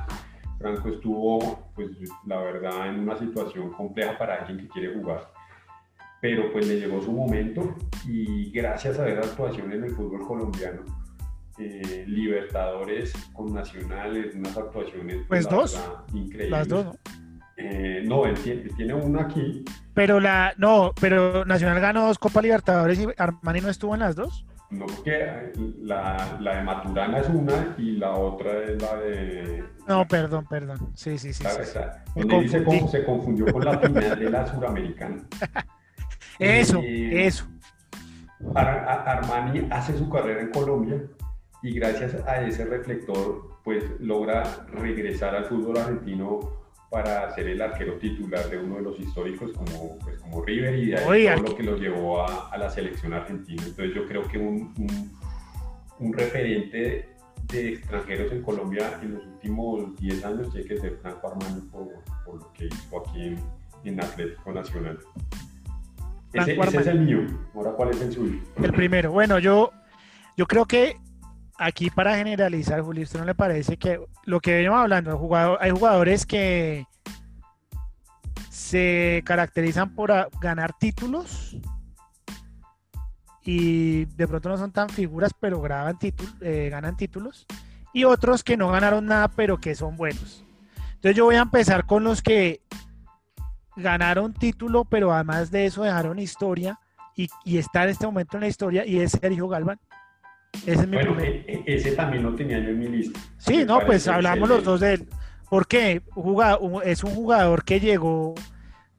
Franco 0.59 0.89
estuvo, 0.89 1.69
pues 1.75 1.91
la 2.25 2.39
verdad, 2.41 2.89
en 2.89 2.99
una 2.99 3.17
situación 3.17 3.71
compleja 3.71 4.17
para 4.17 4.35
alguien 4.41 4.57
que 4.57 4.67
quiere 4.67 4.93
jugar, 4.99 5.31
pero 6.19 6.51
pues 6.51 6.67
le 6.67 6.77
llegó 6.77 7.01
su 7.01 7.13
momento 7.13 7.73
y 8.05 8.51
gracias 8.51 8.99
a 8.99 9.07
esa 9.07 9.21
actuación 9.21 9.71
en 9.71 9.85
el 9.85 9.91
fútbol 9.91 10.27
colombiano, 10.27 10.81
eh, 11.57 12.03
Libertadores 12.05 13.13
con 13.31 13.53
Nacionales, 13.53 14.35
unas 14.35 14.57
actuaciones 14.57 15.19
Pues 15.29 15.45
la 15.45 15.51
dos. 15.51 15.73
verdad, 15.73 16.03
increíbles. 16.13 16.49
las 16.51 16.67
dos, 16.67 16.85
¿no? 16.87 16.93
Eh, 17.57 18.03
no, 18.05 18.25
él 18.25 18.35
tiene, 18.35 18.69
tiene 18.75 18.93
una 18.93 19.23
aquí, 19.23 19.65
Pero 19.95 20.19
la, 20.19 20.53
no, 20.57 20.93
pero 21.01 21.43
Nacional 21.45 21.79
ganó 21.79 22.05
dos 22.05 22.19
Copa 22.19 22.41
Libertadores 22.41 22.99
y 22.99 23.07
Armani 23.17 23.61
no 23.61 23.69
estuvo 23.69 23.95
en 23.95 24.01
las 24.01 24.15
dos. 24.15 24.45
No, 24.69 24.85
porque 24.85 25.53
la, 25.81 26.37
la 26.41 26.57
de 26.57 26.63
Maturana 26.63 27.19
es 27.19 27.29
una 27.29 27.73
y 27.77 27.93
la 27.93 28.11
otra 28.11 28.63
es 28.65 28.81
la 28.81 28.95
de. 28.97 29.63
No, 29.87 30.05
perdón, 30.07 30.45
perdón. 30.47 30.91
Sí, 30.93 31.17
sí, 31.17 31.31
sí. 31.33 31.43
donde 32.15 32.37
él 32.37 32.49
se, 32.49 32.63
confundí. 32.63 32.79
con- 32.81 32.89
se 32.91 33.03
confundió 33.05 33.45
con 33.53 33.65
la 33.65 33.79
final 33.79 34.19
de 34.19 34.29
la 34.29 34.45
Suramericana. 34.45 35.23
Eso, 36.39 36.79
Eh, 36.83 37.25
eso. 37.25 37.47
Ar- 38.53 38.87
Armani 39.07 39.67
hace 39.71 39.97
su 39.97 40.07
carrera 40.09 40.41
en 40.41 40.51
Colombia 40.51 41.01
y 41.63 41.73
gracias 41.73 42.13
a 42.27 42.41
ese 42.45 42.65
reflector, 42.65 43.49
pues 43.63 43.83
logra 43.99 44.43
regresar 44.73 45.35
al 45.35 45.45
fútbol 45.45 45.77
argentino 45.77 46.39
para 46.89 47.33
ser 47.35 47.47
el 47.47 47.61
arquero 47.61 47.97
titular 47.97 48.49
de 48.49 48.57
uno 48.57 48.75
de 48.77 48.81
los 48.81 48.99
históricos 48.99 49.51
como, 49.53 49.97
pues, 49.99 50.19
como 50.19 50.43
River 50.43 50.75
y 50.75 50.85
de 50.87 50.97
ahí 50.97 51.27
todo 51.35 51.49
lo 51.49 51.55
que 51.55 51.63
lo 51.63 51.77
llevó 51.77 52.21
a, 52.21 52.49
a 52.49 52.57
la 52.57 52.69
selección 52.69 53.13
argentina. 53.13 53.61
Entonces 53.65 53.93
yo 53.93 54.07
creo 54.07 54.27
que 54.27 54.37
un, 54.37 54.73
un, 54.77 55.11
un 55.99 56.13
referente 56.13 57.09
de 57.51 57.69
extranjeros 57.69 58.31
en 58.31 58.41
Colombia 58.41 58.99
en 59.01 59.15
los 59.15 59.25
últimos 59.25 59.95
10 59.97 60.25
años 60.25 60.51
tiene 60.51 60.67
que 60.67 60.77
ser 60.77 60.97
Franco 61.01 61.27
Armani 61.27 61.61
por, 61.71 61.87
por 62.25 62.35
lo 62.35 62.53
que 62.53 62.65
hizo 62.65 62.99
aquí 62.99 63.23
en, 63.23 63.39
en 63.83 64.01
Atlético 64.01 64.51
Nacional. 64.51 64.99
Ese, 66.33 66.59
ese 66.59 66.77
es 66.77 66.87
el 66.87 67.01
mío. 67.01 67.19
Ahora, 67.55 67.71
¿cuál 67.71 67.89
es 67.89 68.01
el 68.01 68.11
suyo? 68.11 68.39
El 68.61 68.73
primero. 68.73 69.11
Bueno, 69.11 69.39
yo, 69.39 69.71
yo 70.35 70.45
creo 70.45 70.65
que 70.65 70.97
aquí 71.57 71.89
para 71.89 72.15
generalizar, 72.17 72.81
Julio, 72.81 73.03
¿usted 73.03 73.19
no 73.19 73.25
le 73.25 73.35
parece 73.35 73.77
que 73.77 73.99
lo 74.23 74.39
que 74.39 74.55
venimos 74.55 74.79
hablando, 74.79 75.57
hay 75.59 75.71
jugadores 75.71 76.25
que 76.25 76.85
se 78.49 79.23
caracterizan 79.25 79.95
por 79.95 80.11
ganar 80.41 80.73
títulos 80.77 81.57
y 83.43 84.05
de 84.05 84.27
pronto 84.27 84.49
no 84.49 84.57
son 84.57 84.71
tan 84.71 84.89
figuras, 84.89 85.31
pero 85.39 85.61
graban 85.61 85.97
títulos, 85.97 86.35
ganan 86.39 86.97
títulos, 86.97 87.45
y 87.93 88.03
otros 88.03 88.43
que 88.43 88.57
no 88.57 88.69
ganaron 88.69 89.05
nada, 89.05 89.29
pero 89.29 89.57
que 89.57 89.73
son 89.73 89.95
buenos. 89.95 90.43
Entonces 90.95 91.15
yo 91.15 91.25
voy 91.25 91.35
a 91.35 91.41
empezar 91.41 91.85
con 91.85 92.03
los 92.03 92.21
que 92.21 92.61
ganaron 93.77 94.33
título, 94.33 94.83
pero 94.83 95.13
además 95.13 95.49
de 95.49 95.65
eso 95.65 95.83
dejaron 95.83 96.19
historia 96.19 96.79
y, 97.15 97.29
y 97.45 97.57
está 97.57 97.83
en 97.83 97.89
este 97.89 98.05
momento 98.05 98.35
en 98.35 98.41
la 98.41 98.47
historia 98.47 98.85
y 98.85 98.99
es 98.99 99.11
Sergio 99.11 99.47
Galván. 99.47 99.79
Ese 100.65 100.71
es 100.81 100.87
mi 100.87 100.95
Bueno, 100.97 101.15
primero. 101.15 101.35
e- 101.47 101.63
e- 101.65 101.75
ese 101.75 101.91
también 101.93 102.23
lo 102.23 102.35
tenía 102.35 102.59
yo 102.59 102.69
en 102.69 102.79
mi 102.79 102.87
lista. 102.87 103.19
Sí, 103.37 103.63
no, 103.65 103.79
pues 103.85 104.07
hablamos 104.07 104.49
los 104.49 104.63
dos 104.63 104.79
de 104.79 104.93
él. 104.95 105.07
¿Por 105.49 105.67
qué? 105.67 106.01
Es 106.85 107.03
un 107.03 107.11
jugador 107.15 107.63
que 107.63 107.79
llegó 107.79 108.35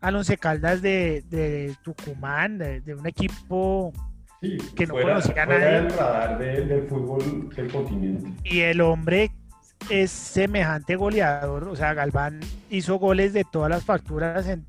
al 0.01 0.17
Once 0.17 0.37
Caldas 0.39 0.81
de, 0.81 1.23
de 1.29 1.75
Tucumán, 1.83 2.57
de, 2.59 2.81
de 2.81 2.95
un 2.95 3.07
equipo, 3.07 3.93
Sí, 4.41 4.57
que 4.77 4.87
no 4.87 4.95
fuera, 4.95 5.09
conocía 5.15 5.43
a 5.43 5.47
fuera 5.47 5.65
nadie. 5.65 5.81
del 5.83 5.91
radar 5.99 6.39
de- 6.39 6.65
del 6.65 6.89
fútbol 6.89 7.49
del 7.55 7.73
continente. 7.73 8.31
y 8.45 8.61
el 8.61 8.81
hombre 8.81 9.31
es 9.91 10.11
semejante 10.11 10.97
goleador. 10.97 11.65
O 11.65 11.77
sea, 11.77 11.93
Galván 11.95 12.41
hizo 12.71 12.99
goles 12.99 13.33
de 13.33 13.45
todas 13.45 13.69
las 13.71 13.85
facturas. 13.85 14.47
En, 14.49 14.65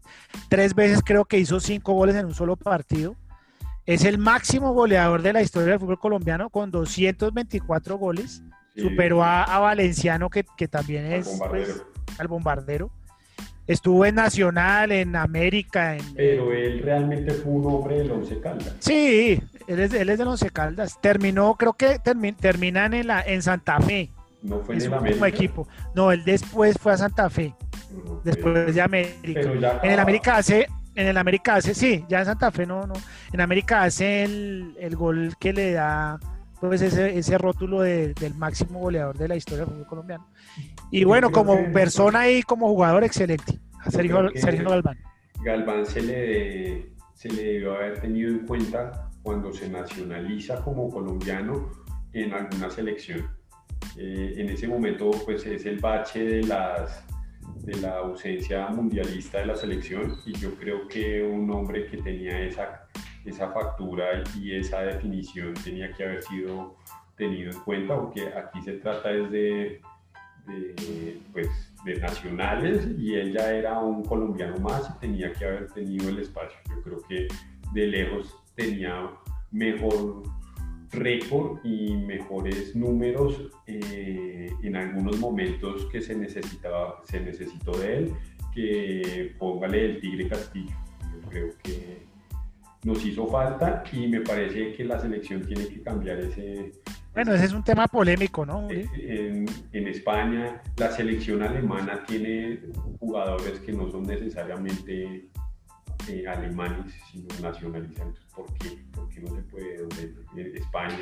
tres 0.50 0.74
veces 0.76 1.02
creo 1.06 1.24
que 1.26 1.38
hizo 1.40 1.60
cinco 1.60 1.94
goles 1.94 2.16
en 2.16 2.26
un 2.26 2.34
solo 2.34 2.56
partido. 2.56 3.16
Es 3.90 4.06
el 4.06 4.20
máximo 4.20 4.72
goleador 4.72 5.24
de 5.24 5.34
la 5.34 5.42
historia 5.42 5.70
del 5.72 5.80
fútbol 5.80 5.98
colombiano 5.98 6.52
con 6.52 6.70
224 6.70 7.98
goles. 7.98 8.44
superó 8.76 9.24
a, 9.24 9.58
Valenciano, 9.58 10.30
que, 10.30 10.44
también 10.68 11.08
es 11.08 11.26
pues, 11.26 11.40
bombardero. 11.40 11.74
al 12.20 12.28
bombardero. 12.28 12.92
Estuvo 13.66 14.06
en 14.06 14.14
Nacional, 14.14 14.92
en 14.92 15.16
América. 15.16 15.96
En, 15.96 16.14
Pero 16.14 16.54
él 16.54 16.84
realmente 16.84 17.34
fue 17.34 17.52
un 17.52 17.66
hombre 17.66 17.98
del 17.98 18.12
Once 18.12 18.40
Caldas. 18.40 18.76
Sí, 18.78 19.42
él 19.66 19.80
es, 19.80 19.92
él 19.92 20.10
es 20.10 20.20
del 20.20 20.28
Once 20.28 20.48
Caldas. 20.52 21.02
Terminó, 21.02 21.56
creo 21.56 21.74
que 21.74 21.98
terminan 22.38 22.94
en, 22.94 23.08
la, 23.08 23.24
en 23.24 23.42
Santa 23.42 23.80
Fe. 23.80 24.12
No 24.44 24.60
fue 24.60 24.76
en 24.76 24.94
el 24.94 25.24
equipo. 25.24 25.68
No, 25.96 26.12
él 26.12 26.24
después 26.24 26.78
fue 26.80 26.94
a 26.94 26.98
Santa 26.98 27.28
Fe. 27.32 27.56
después 28.24 28.76
de 28.76 28.82
América. 28.82 29.42
en 29.82 29.92
el 29.92 30.00
América 30.00 30.38
hace, 30.38 30.68
en 30.96 31.08
el 31.08 31.18
América 31.18 31.56
hace, 31.56 31.74
sí, 31.74 32.06
ya 32.10 32.20
en 32.20 32.26
Santa 32.26 32.52
Fe 32.52 32.66
no, 32.66 32.86
no. 32.86 32.94
En 33.32 33.42
América 33.42 33.84
hace 33.84 34.24
el, 34.24 34.76
el 34.80 34.96
gol 34.96 35.34
que 35.40 35.54
le 35.54 35.74
da 35.74 36.20
pues 36.60 36.82
ese, 36.82 37.18
ese 37.18 37.38
rótulo 37.38 37.82
del 37.82 38.36
máximo 38.36 38.80
goleador 38.80 39.18
de 39.18 39.28
la 39.28 39.36
historia 39.36 39.66
del 39.66 39.74
fútbol 39.74 39.88
colombiano. 39.88 40.28
Y 40.92 41.04
bueno, 41.04 41.32
como 41.32 41.72
persona 41.72 42.30
y 42.30 42.44
como 42.44 42.68
jugador, 42.68 43.04
excelente. 43.04 43.60
Sergio, 43.90 44.30
Sergio 44.36 44.70
Galván. 44.70 44.98
Galván 45.42 45.86
se 45.86 46.02
le, 46.02 46.90
se 47.14 47.30
le 47.30 47.44
debió 47.44 47.76
haber 47.76 48.02
tenido 48.02 48.30
en 48.30 48.46
cuenta 48.46 49.10
cuando 49.24 49.54
se 49.54 49.70
nacionaliza 49.70 50.62
como 50.62 50.90
colombiano 50.90 51.72
en 52.12 52.34
alguna 52.34 52.70
selección. 52.70 53.30
Eh, 53.98 54.34
en 54.38 54.50
ese 54.50 54.68
momento, 54.68 55.12
pues 55.26 55.46
es 55.46 55.66
el 55.66 55.80
bache 55.80 56.24
de, 56.26 56.44
las, 56.44 57.06
de 57.64 57.76
la 57.82 57.98
ausencia 57.98 58.68
mundialista 58.70 59.40
de 59.40 59.48
la 59.48 59.56
selección 59.56 60.18
y 60.26 60.34
yo 60.34 60.56
creo 60.56 60.88
que 60.88 61.24
un 61.24 61.52
hombre 61.52 61.88
que 61.88 61.98
tenía 61.98 62.40
esa 62.42 62.88
esa 63.26 63.52
factura 63.52 64.24
y 64.36 64.56
esa 64.56 64.82
definición 64.82 65.54
tenía 65.54 65.92
que 65.94 66.04
haber 66.04 66.24
sido 66.24 66.76
tenido 67.16 67.52
en 67.52 67.60
cuenta, 67.62 67.96
porque 67.96 68.28
aquí 68.28 68.62
se 68.62 68.74
trata 68.74 69.10
de, 69.10 69.82
pues, 71.34 71.48
de 71.84 71.96
nacionales 72.00 72.88
y 72.98 73.16
él 73.16 73.34
ya 73.34 73.52
era 73.52 73.80
un 73.80 74.04
colombiano 74.04 74.58
más 74.58 74.90
y 74.90 75.00
tenía 75.00 75.34
que 75.34 75.46
haber 75.46 75.68
tenido 75.72 76.10
el 76.10 76.20
espacio. 76.20 76.58
Yo 76.70 76.82
creo 76.82 77.02
que 77.08 77.28
de 77.74 77.88
lejos 77.88 78.36
tenía 78.56 79.10
mejor 79.52 80.24
récord 80.92 81.60
y 81.64 81.96
mejores 81.96 82.76
números 82.76 83.52
eh, 83.68 84.52
en 84.64 84.76
algunos 84.76 85.18
momentos 85.20 85.86
que 85.92 86.02
se 86.02 86.16
necesitaba 86.16 87.02
se 87.06 87.20
necesitó 87.20 87.72
de 87.78 87.98
él 87.98 88.14
que 88.54 89.36
póngale 89.38 89.86
el 89.86 90.02
Tigre 90.02 90.28
Castillo 90.28 90.76
yo 91.14 91.30
creo 91.30 91.50
que 91.64 92.10
nos 92.84 93.06
hizo 93.06 93.28
falta 93.28 93.84
y 93.92 94.08
me 94.08 94.22
parece 94.22 94.74
que 94.74 94.84
la 94.86 95.00
selección 95.00 95.46
tiene 95.46 95.68
que 95.68 95.82
cambiar 95.82 96.20
ese... 96.20 96.72
Bueno, 97.14 97.34
ese 97.34 97.46
es 97.46 97.54
un 97.54 97.64
tema 97.64 97.88
polémico, 97.88 98.46
¿no? 98.46 98.70
En, 98.70 99.46
en 99.74 99.88
España, 99.88 100.62
la 100.78 100.92
selección 100.92 101.44
alemana 101.44 102.04
tiene 102.06 102.60
jugadores 103.00 103.60
que 103.60 103.74
no 103.74 103.90
son 103.92 104.04
necesariamente 104.04 105.28
eh, 106.08 106.28
alemanes, 106.28 106.94
sino 107.12 107.28
nacionalizados. 107.42 108.20
¿Por 108.36 108.46
qué? 108.56 108.80
Porque 108.94 109.20
no 109.22 109.36
se 109.36 109.42
puede. 109.44 109.88
En 110.36 110.56
España. 110.56 110.98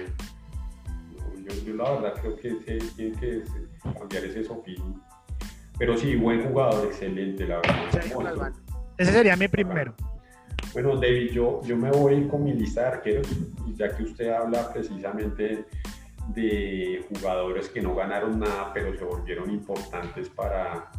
yo, 1.65 1.73
la 1.75 1.91
verdad 1.91 2.13
creo 2.21 2.35
que 2.37 2.79
se 2.79 2.91
tiene 2.95 3.19
que 3.19 3.43
cambiar 3.97 4.25
ese 4.25 4.43
sofisma. 4.43 5.07
Pero 5.77 5.95
sí, 5.95 6.15
buen 6.15 6.43
jugador, 6.43 6.87
excelente, 6.87 7.45
la 7.45 7.57
verdad. 7.57 8.53
Ese 8.97 9.11
sería 9.11 9.35
mi 9.35 9.47
primero. 9.47 9.93
Bueno, 10.73 10.95
David, 10.95 11.31
yo, 11.31 11.61
yo 11.63 11.77
me 11.77 11.91
voy 11.91 12.27
con 12.27 12.43
mi 12.43 12.53
lista 12.53 12.81
de 12.81 12.87
arqueros, 12.87 13.27
y 13.65 13.73
ya 13.75 13.95
que 13.95 14.03
usted 14.03 14.29
habla 14.31 14.71
precisamente 14.73 15.65
de 16.29 17.05
jugadores 17.09 17.69
que 17.69 17.81
no 17.81 17.95
ganaron 17.95 18.39
nada, 18.39 18.71
pero 18.73 18.95
se 18.97 19.03
volvieron 19.03 19.49
importantes 19.49 20.29
para... 20.29 20.91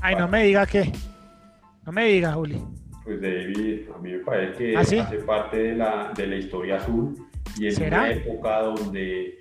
Ay, 0.00 0.16
no 0.16 0.28
me 0.28 0.44
diga 0.44 0.66
qué. 0.66 0.92
No 1.86 1.92
me 1.92 2.06
diga, 2.06 2.32
Juli. 2.32 2.62
Pues 3.04 3.20
David, 3.20 3.82
a 3.94 3.98
mí 3.98 4.12
me 4.12 4.18
parece 4.20 4.56
que 4.56 4.76
¿Ah, 4.76 4.80
hace 4.80 5.02
parte 5.26 5.58
de 5.58 5.74
la, 5.74 6.12
de 6.16 6.26
la 6.26 6.36
historia 6.36 6.76
azul 6.76 7.14
y 7.58 7.68
en 7.68 7.82
una 7.84 8.10
época 8.10 8.62
donde 8.62 9.38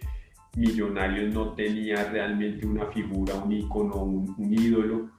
Millonarios 0.55 1.33
no 1.33 1.53
tenía 1.53 2.03
realmente 2.11 2.67
una 2.67 2.85
figura, 2.87 3.35
un 3.35 3.51
ícono, 3.51 4.03
un, 4.03 4.53
ídolo. 4.53 5.09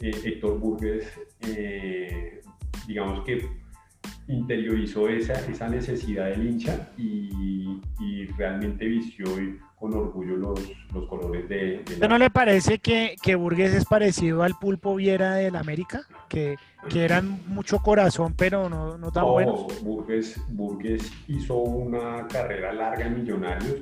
Eh, 0.00 0.12
Héctor 0.24 0.60
Burgues, 0.60 1.04
eh, 1.40 2.40
digamos 2.86 3.24
que 3.24 3.44
interiorizó 4.28 5.08
esa, 5.08 5.32
esa 5.50 5.68
necesidad 5.68 6.26
del 6.26 6.46
hincha 6.46 6.92
y, 6.96 7.80
y 7.98 8.26
realmente 8.36 8.86
vistió 8.86 9.26
con 9.78 9.94
orgullo 9.94 10.36
los, 10.36 10.60
los 10.92 11.06
colores 11.06 11.48
de... 11.48 11.84
de 11.84 12.08
¿No 12.08 12.18
le 12.18 12.30
parece 12.30 12.78
que, 12.78 13.16
que, 13.22 13.34
Burgues 13.34 13.74
es 13.74 13.84
parecido 13.84 14.42
al 14.42 14.54
Pulpo 14.58 14.96
Viera 14.96 15.34
del 15.34 15.56
América? 15.56 16.02
Que, 16.28 16.56
que 16.88 17.04
eran 17.04 17.40
mucho 17.46 17.78
corazón, 17.78 18.34
pero 18.36 18.68
no, 18.68 18.98
no 18.98 19.12
tan 19.12 19.24
bueno 19.24 19.66
Burgues, 19.82 20.40
Burgues 20.48 21.12
hizo 21.28 21.56
una 21.56 22.26
carrera 22.26 22.72
larga 22.72 23.06
en 23.06 23.22
Millonarios. 23.22 23.76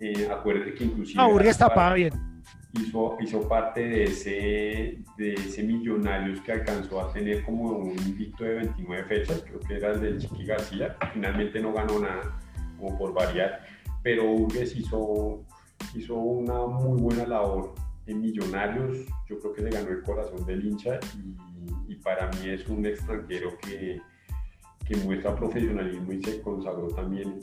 Eh, 0.00 0.28
acuérdate 0.30 0.74
que 0.74 0.84
inclusive... 0.84 1.20
No, 1.20 1.30
Burgues 1.30 1.58
tapaba 1.58 1.94
bien 1.94 2.32
hizo, 2.74 3.16
hizo 3.20 3.48
parte 3.48 3.86
de 3.86 4.04
ese, 4.04 4.98
de 5.16 5.34
ese 5.34 5.62
Millonarios 5.62 6.40
que 6.40 6.52
alcanzó 6.52 7.00
a 7.00 7.12
tener 7.12 7.44
como 7.44 7.70
un 7.70 7.98
invicto 7.98 8.44
de 8.44 8.54
29 8.54 9.04
fechas, 9.04 9.42
creo 9.46 9.60
que 9.60 9.74
era 9.74 9.92
el 9.92 10.00
del 10.00 10.18
Chiqui 10.18 10.44
García, 10.44 10.96
finalmente 11.12 11.60
no 11.60 11.72
ganó 11.72 11.98
nada, 11.98 12.38
como 12.78 12.98
por 12.98 13.12
variar, 13.12 13.60
pero 14.02 14.30
Urgues 14.30 14.76
hizo, 14.76 15.44
hizo 15.94 16.14
una 16.14 16.66
muy 16.66 17.00
buena 17.00 17.26
labor 17.26 17.74
en 18.06 18.20
Millonarios, 18.20 19.06
yo 19.28 19.38
creo 19.38 19.52
que 19.52 19.62
se 19.62 19.70
ganó 19.70 19.90
el 19.90 20.02
corazón 20.02 20.44
del 20.44 20.64
hincha 20.64 20.98
y, 21.16 21.92
y 21.92 21.96
para 21.96 22.28
mí 22.30 22.48
es 22.48 22.66
un 22.68 22.84
extranjero 22.84 23.50
que, 23.58 24.00
que, 24.84 24.96
muestra 24.96 25.36
profesionalismo 25.36 26.12
y 26.12 26.22
se 26.22 26.40
consagró 26.42 26.88
también 26.88 27.38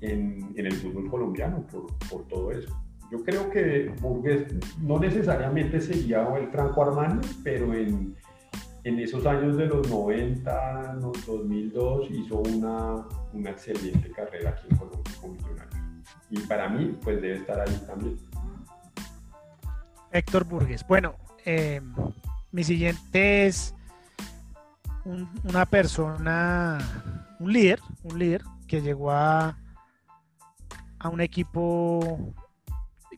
en, 0.00 0.52
en 0.56 0.66
el 0.66 0.72
fútbol 0.72 1.08
colombiano 1.08 1.66
por, 1.66 1.86
por 2.10 2.28
todo 2.28 2.52
eso. 2.52 2.76
Yo 3.10 3.22
creo 3.24 3.48
que 3.48 3.90
Burgues 4.00 4.54
no 4.82 4.98
necesariamente 4.98 5.80
sería 5.80 6.28
el 6.36 6.48
Franco 6.48 6.82
Armani, 6.82 7.26
pero 7.42 7.72
en, 7.72 8.14
en 8.84 8.98
esos 8.98 9.24
años 9.24 9.56
de 9.56 9.66
los 9.66 9.88
90, 9.88 10.94
los 11.00 11.26
2002, 11.26 12.10
hizo 12.10 12.40
una, 12.40 13.06
una 13.32 13.50
excelente 13.50 14.10
carrera 14.10 14.50
aquí 14.50 14.66
en 14.70 14.76
Colombia 14.76 15.14
con 15.20 15.32
Millonarios. 15.32 15.77
Y 16.30 16.40
para 16.40 16.68
mí, 16.68 16.96
pues 17.02 17.20
debe 17.20 17.36
estar 17.36 17.60
ahí 17.60 17.82
también. 17.86 18.18
Héctor 20.12 20.44
Burgues. 20.44 20.86
Bueno, 20.86 21.16
eh, 21.44 21.80
mi 22.52 22.64
siguiente 22.64 23.46
es 23.46 23.74
una 25.44 25.64
persona, 25.66 26.78
un 27.38 27.52
líder, 27.52 27.80
un 28.02 28.18
líder 28.18 28.42
que 28.66 28.82
llegó 28.82 29.10
a, 29.10 29.56
a 30.98 31.08
un 31.08 31.20
equipo 31.20 32.34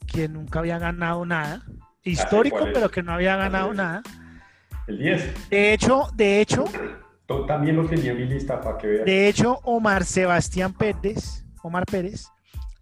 que 0.07 0.29
nunca 0.29 0.61
había 0.61 0.79
ganado 0.79 1.25
nada, 1.27 1.63
histórico, 2.03 2.67
pero 2.73 2.91
que 2.91 3.03
no 3.03 3.13
había 3.13 3.37
ganado 3.37 3.73
nada. 3.73 4.03
El 4.87 4.99
10. 4.99 5.51
De 5.51 5.73
hecho, 5.73 6.09
de 6.15 6.41
hecho. 6.41 6.65
También 7.47 7.77
lo 7.77 7.87
tenía 7.87 8.11
en 8.11 8.19
mi 8.19 8.25
lista 8.25 8.61
para 8.61 8.77
que 8.77 8.87
vean. 8.89 9.05
De 9.05 9.29
hecho, 9.29 9.61
Omar 9.63 10.05
Sebastián 10.05 10.73
Pérez, 10.73 11.45
Omar 11.63 11.85
Pérez, 11.87 12.27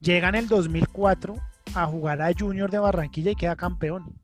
llega 0.00 0.28
en 0.28 0.34
el 0.34 0.48
2004 0.48 1.34
a 1.74 1.86
jugar 1.86 2.22
a 2.22 2.30
Junior 2.36 2.70
de 2.70 2.78
Barranquilla 2.78 3.30
y 3.32 3.36
queda 3.36 3.56
campeón. 3.56 4.14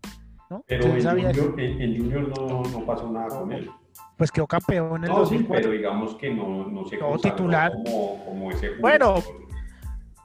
¿no? 0.51 0.65
Pero 0.67 0.85
en 0.87 1.97
Junior, 1.97 2.29
no, 2.29 2.87
pasó 2.87 3.11
nada 3.11 3.29
con 3.29 3.53
él. 3.53 3.71
Pues 4.17 4.31
quedó 4.31 4.47
campeón 4.47 5.05
en 5.05 5.11
el 5.11 5.17
2004. 5.17 5.55
pero 5.55 5.71
digamos 5.73 6.15
que 6.17 6.33
no, 6.33 6.69
no 6.69 6.85
se 6.87 6.99
titular. 7.23 7.73
Como, 7.73 8.25
como 8.25 8.51
ese 8.51 8.71
bueno, 8.81 9.23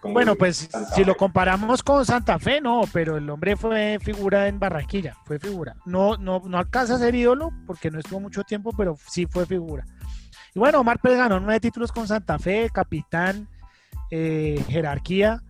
bueno, 0.01 0.35
pues 0.35 0.69
si 0.95 1.03
lo 1.03 1.15
comparamos 1.15 1.83
con 1.83 2.05
Santa 2.05 2.39
Fe, 2.39 2.61
no, 2.61 2.83
pero 2.93 3.17
el 3.17 3.29
hombre 3.29 3.57
fue 3.57 3.99
figura 4.01 4.47
en 4.47 4.59
Barranquilla, 4.59 5.15
fue 5.25 5.39
figura. 5.39 5.75
No, 5.85 6.15
no, 6.15 6.41
no 6.45 6.57
alcanza 6.57 6.95
a 6.95 6.99
ser 6.99 7.15
ídolo 7.15 7.51
porque 7.67 7.91
no 7.91 7.99
estuvo 7.99 8.19
mucho 8.19 8.43
tiempo, 8.43 8.71
pero 8.77 8.95
sí 9.07 9.25
fue 9.25 9.45
figura. 9.45 9.85
Y 10.55 10.59
bueno, 10.59 10.79
Omar 10.79 10.99
Pérez 10.99 11.17
ganó 11.17 11.39
nueve 11.39 11.59
títulos 11.59 11.91
con 11.91 12.07
Santa 12.07 12.39
Fe, 12.39 12.69
capitán, 12.71 13.49
eh, 14.11 14.63
jerarquía, 14.67 15.43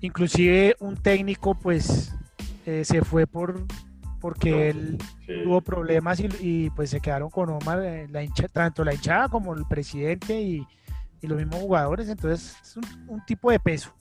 inclusive 0.00 0.76
un 0.80 0.96
técnico 0.96 1.54
pues 1.54 2.14
eh, 2.66 2.84
se 2.84 3.02
fue 3.02 3.26
por 3.26 3.66
porque 4.20 4.68
él 4.68 4.98
tuvo 5.44 5.60
problemas 5.62 6.22
y, 6.40 6.70
pues 6.70 6.90
se 6.90 7.00
quedaron 7.00 7.30
con 7.30 7.48
Omar, 7.48 7.82
eh, 7.82 8.06
la 8.10 8.22
hincha, 8.22 8.48
tanto 8.48 8.84
la 8.84 8.94
hinchada 8.94 9.28
como 9.28 9.54
el 9.54 9.64
presidente 9.64 10.40
y, 10.40 10.66
y 11.22 11.26
los 11.26 11.38
mismos 11.38 11.60
jugadores, 11.60 12.08
entonces 12.08 12.56
es 12.62 12.76
un, 12.76 13.24
tipo 13.26 13.50
de 13.50 13.58
peso. 13.58 13.94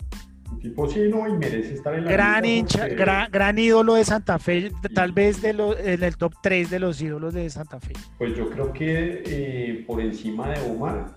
Un 0.52 0.60
tipo 0.60 0.90
sí, 0.90 1.02
no, 1.10 1.28
y 1.28 1.34
merece 1.34 1.76
estar 1.76 1.94
en 1.94 2.06
la 2.06 2.12
gran 2.12 2.44
hincha, 2.44 2.88
gran, 2.88 3.58
ídolo 3.58 3.94
de 3.94 4.04
Santa 4.04 4.40
Fe, 4.40 4.72
tal 4.94 5.12
vez 5.12 5.42
de 5.42 5.54
lo, 5.54 5.78
en 5.78 6.04
el 6.04 6.18
top 6.18 6.34
3 6.42 6.70
de 6.70 6.80
los 6.80 7.02
ídolos 7.02 7.34
de 7.34 7.50
Santa 7.50 7.80
Fe. 7.80 7.94
Pues 8.18 8.36
yo 8.36 8.50
creo 8.50 8.74
que 8.74 9.24
eh, 9.26 9.84
por 9.86 10.02
encima 10.02 10.50
de 10.50 10.60
Omar, 10.70 11.14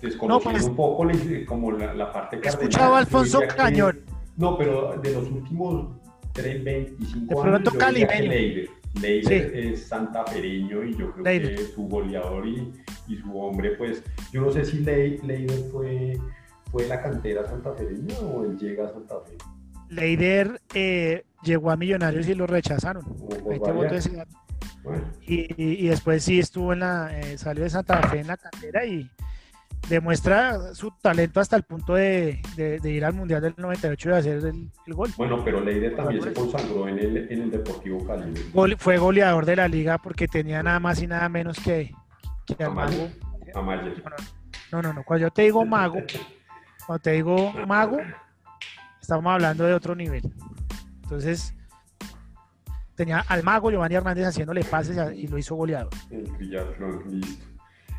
desconociendo 0.00 0.58
pues, 0.58 0.64
un 0.68 0.76
poco 0.76 1.06
como 1.46 1.72
la, 1.72 2.12
parte 2.12 2.38
He 2.42 2.48
escuchado 2.48 2.94
a 2.94 2.98
Alfonso 2.98 3.40
Cañón. 3.56 4.00
No, 4.36 4.56
pero 4.58 4.96
de 5.02 5.12
los 5.12 5.30
últimos 5.30 5.96
3, 6.32 6.62
25 6.64 7.26
De 7.26 7.40
años. 7.40 7.42
pronto 7.50 7.70
que 7.72 7.78
calimeño. 7.78 8.30
Leider. 8.30 8.68
Leider 9.00 9.50
Sí. 9.52 9.58
es 9.74 9.88
santafereño 9.88 10.82
y 10.84 10.96
yo 10.96 11.12
creo 11.12 11.24
Leider. 11.24 11.54
que 11.56 11.62
su 11.66 11.82
goleador 11.86 12.46
y, 12.46 12.72
y 13.08 13.16
su 13.16 13.38
hombre, 13.38 13.72
pues, 13.76 14.02
yo 14.32 14.40
no 14.42 14.50
sé 14.50 14.64
si 14.64 14.78
Lei- 14.84 15.20
Leider 15.22 15.58
fue, 15.70 16.18
fue 16.70 16.86
la 16.86 17.02
cantera 17.02 17.46
santafereña 17.46 18.18
o 18.20 18.44
él 18.44 18.56
llega 18.58 18.86
a 18.86 18.88
Santa 18.92 19.16
Fe. 19.26 19.36
Leider 19.90 20.60
eh, 20.74 21.24
llegó 21.42 21.70
a 21.70 21.76
Millonarios 21.76 22.26
y 22.28 22.34
lo 22.34 22.46
rechazaron. 22.46 23.04
Ese 23.92 24.16
dato. 24.16 24.36
Bueno, 24.82 25.04
Y, 25.26 25.40
y- 25.62 25.84
y 25.84 25.88
después 25.88 26.22
sí 26.24 26.38
estuvo 26.38 26.72
en 26.72 26.80
la, 26.80 27.18
eh, 27.18 27.36
salió 27.38 27.64
de 27.64 27.70
Santa 27.70 28.00
Fe 28.08 28.20
en 28.20 28.28
la 28.28 28.36
cantera 28.36 28.84
y 28.86 29.08
demuestra 29.88 30.74
su 30.74 30.90
talento 31.02 31.40
hasta 31.40 31.56
el 31.56 31.62
punto 31.62 31.94
de, 31.94 32.40
de- 32.56 32.78
de 32.80 32.90
ir 32.90 33.04
al 33.04 33.14
Mundial 33.14 33.40
del 33.42 33.54
98 33.56 34.08
y 34.08 34.12
hacer 34.12 34.36
el, 34.44 34.70
el 34.86 34.94
gol. 34.94 35.10
bueno, 35.16 35.42
pero 35.44 35.60
Leider 35.60 35.94
también 35.94 36.22
se 36.22 36.32
consagró 36.32 36.88
en 36.88 36.98
el, 36.98 37.32
en 37.32 37.42
el 37.42 37.50
Deportivo 37.50 38.04
Cali. 38.06 38.34
Fue 38.78 38.98
goleador 38.98 39.46
de 39.46 39.56
la 39.56 39.68
liga 39.68 39.98
porque 39.98 40.26
tenía 40.28 40.62
nada 40.62 40.80
más 40.80 41.00
y 41.02 41.06
nada 41.06 41.28
menos 41.28 41.58
que, 41.60 41.92
que 42.46 42.64
Amaya. 42.64 43.10
mago. 43.54 43.84
No, 44.72 44.82
no, 44.82 44.92
no. 44.92 45.04
Cuando 45.04 45.26
yo 45.26 45.30
te 45.32 45.42
digo 45.42 45.64
mago, 45.64 45.98
cuando 46.86 47.02
te 47.02 47.12
digo 47.12 47.52
mago, 47.66 47.98
estamos 49.00 49.32
hablando 49.32 49.64
de 49.64 49.72
otro 49.74 49.94
nivel. 49.94 50.22
Entonces, 51.04 51.54
tenía 52.96 53.20
al 53.28 53.42
mago 53.44 53.70
Giovanni 53.70 53.94
Hernández 53.94 54.26
haciéndole 54.26 54.64
pases 54.64 54.98
a- 54.98 55.14
y 55.14 55.28
lo 55.28 55.38
hizo 55.38 55.54
goleador. 55.54 55.90
El 56.10 56.24
listo. 57.20 57.44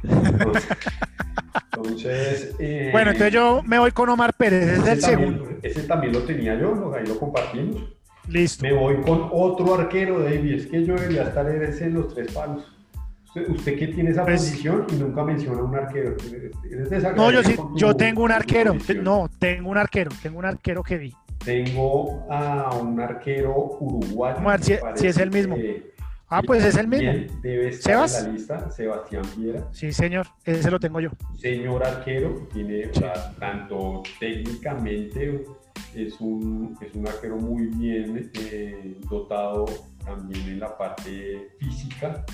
Entonces, 0.04 0.68
entonces, 1.84 2.56
eh, 2.60 2.90
Bueno, 2.92 3.12
entonces 3.12 3.34
yo 3.34 3.62
me 3.66 3.80
voy 3.80 3.92
con 3.92 4.10
Omar 4.10 4.34
Pérez, 4.34 4.64
es 4.64 4.70
el 4.70 4.78
también- 5.02 5.02
segundo. 5.02 5.50
Ese 5.64 5.84
también 5.84 6.14
lo 6.14 6.20
tenía 6.24 6.56
yo, 6.60 6.74
lo- 6.76 6.94
ahí 6.94 7.06
lo 7.06 7.18
compartimos. 7.20 7.84
Listo. 8.28 8.64
Me 8.64 8.74
voy 8.74 8.98
con 9.02 9.30
otro 9.32 9.76
arquero, 9.76 10.20
David. 10.20 10.54
Es 10.54 10.68
que 10.68 10.84
yo 10.84 10.96
debería 10.96 11.24
estar 11.24 11.50
en 11.50 11.94
los 11.94 12.14
tres 12.14 12.32
palos. 12.34 12.64
Usted, 13.28 13.50
usted 13.50 13.80
que 13.80 13.88
tiene 13.88 14.10
esa 14.10 14.24
Pues- 14.26 14.42
posición 14.42 14.86
y 14.92 14.96
nunca 14.96 15.24
menciona 15.24 15.62
un 15.64 15.76
arquero. 15.76 16.16
No, 17.16 17.32
yo 17.32 17.44
sí, 17.44 17.56
yo 17.76 17.96
tengo 17.96 18.24
un 18.24 18.32
arquero. 18.32 18.76
No, 19.02 19.30
tengo 19.40 19.70
un 19.70 19.78
arquero, 19.78 20.12
tengo 20.22 20.40
un 20.40 20.46
arquero 20.46 20.84
que 20.84 20.98
vi. 20.98 21.14
Tengo 21.44 22.26
a 22.30 22.76
un 22.76 23.00
arquero 23.00 23.78
uruguayo. 23.80 24.42
Ver 24.46 24.64
si- 24.64 24.76
si 24.96 25.08
es 25.08 25.18
el 25.18 25.32
mismo. 25.32 25.56
que 25.56 25.94
Ah, 26.30 26.42
pues 26.46 26.64
es 26.66 26.76
el 26.76 26.88
mismo. 26.88 27.14
Debe 27.42 27.70
estar 27.70 27.94
¿Sebas? 27.94 28.20
en 28.20 28.26
la 28.26 28.34
lista, 28.34 28.70
Sebastián 28.72 29.24
Viera. 29.38 29.68
Sí, 29.72 29.94
señor, 29.94 30.28
ese 30.44 30.70
lo 30.70 30.80
tengo 30.80 31.00
yo. 31.00 31.10
señor 31.40 31.84
arquero, 31.86 32.48
tiene, 32.54 32.88
o 32.88 32.94
sea, 32.94 33.34
tanto 33.40 34.04
técnicamente 34.20 35.46
es 35.96 36.20
un, 36.20 36.78
es 36.82 36.94
un 36.96 37.08
arquero 37.08 37.38
muy 37.38 37.68
bien 37.68 38.30
eh, 38.34 38.98
dotado 39.10 39.66
también 40.04 40.48
en 40.50 40.60
la 40.60 40.78
parte 40.78 41.50
física, 41.60 42.26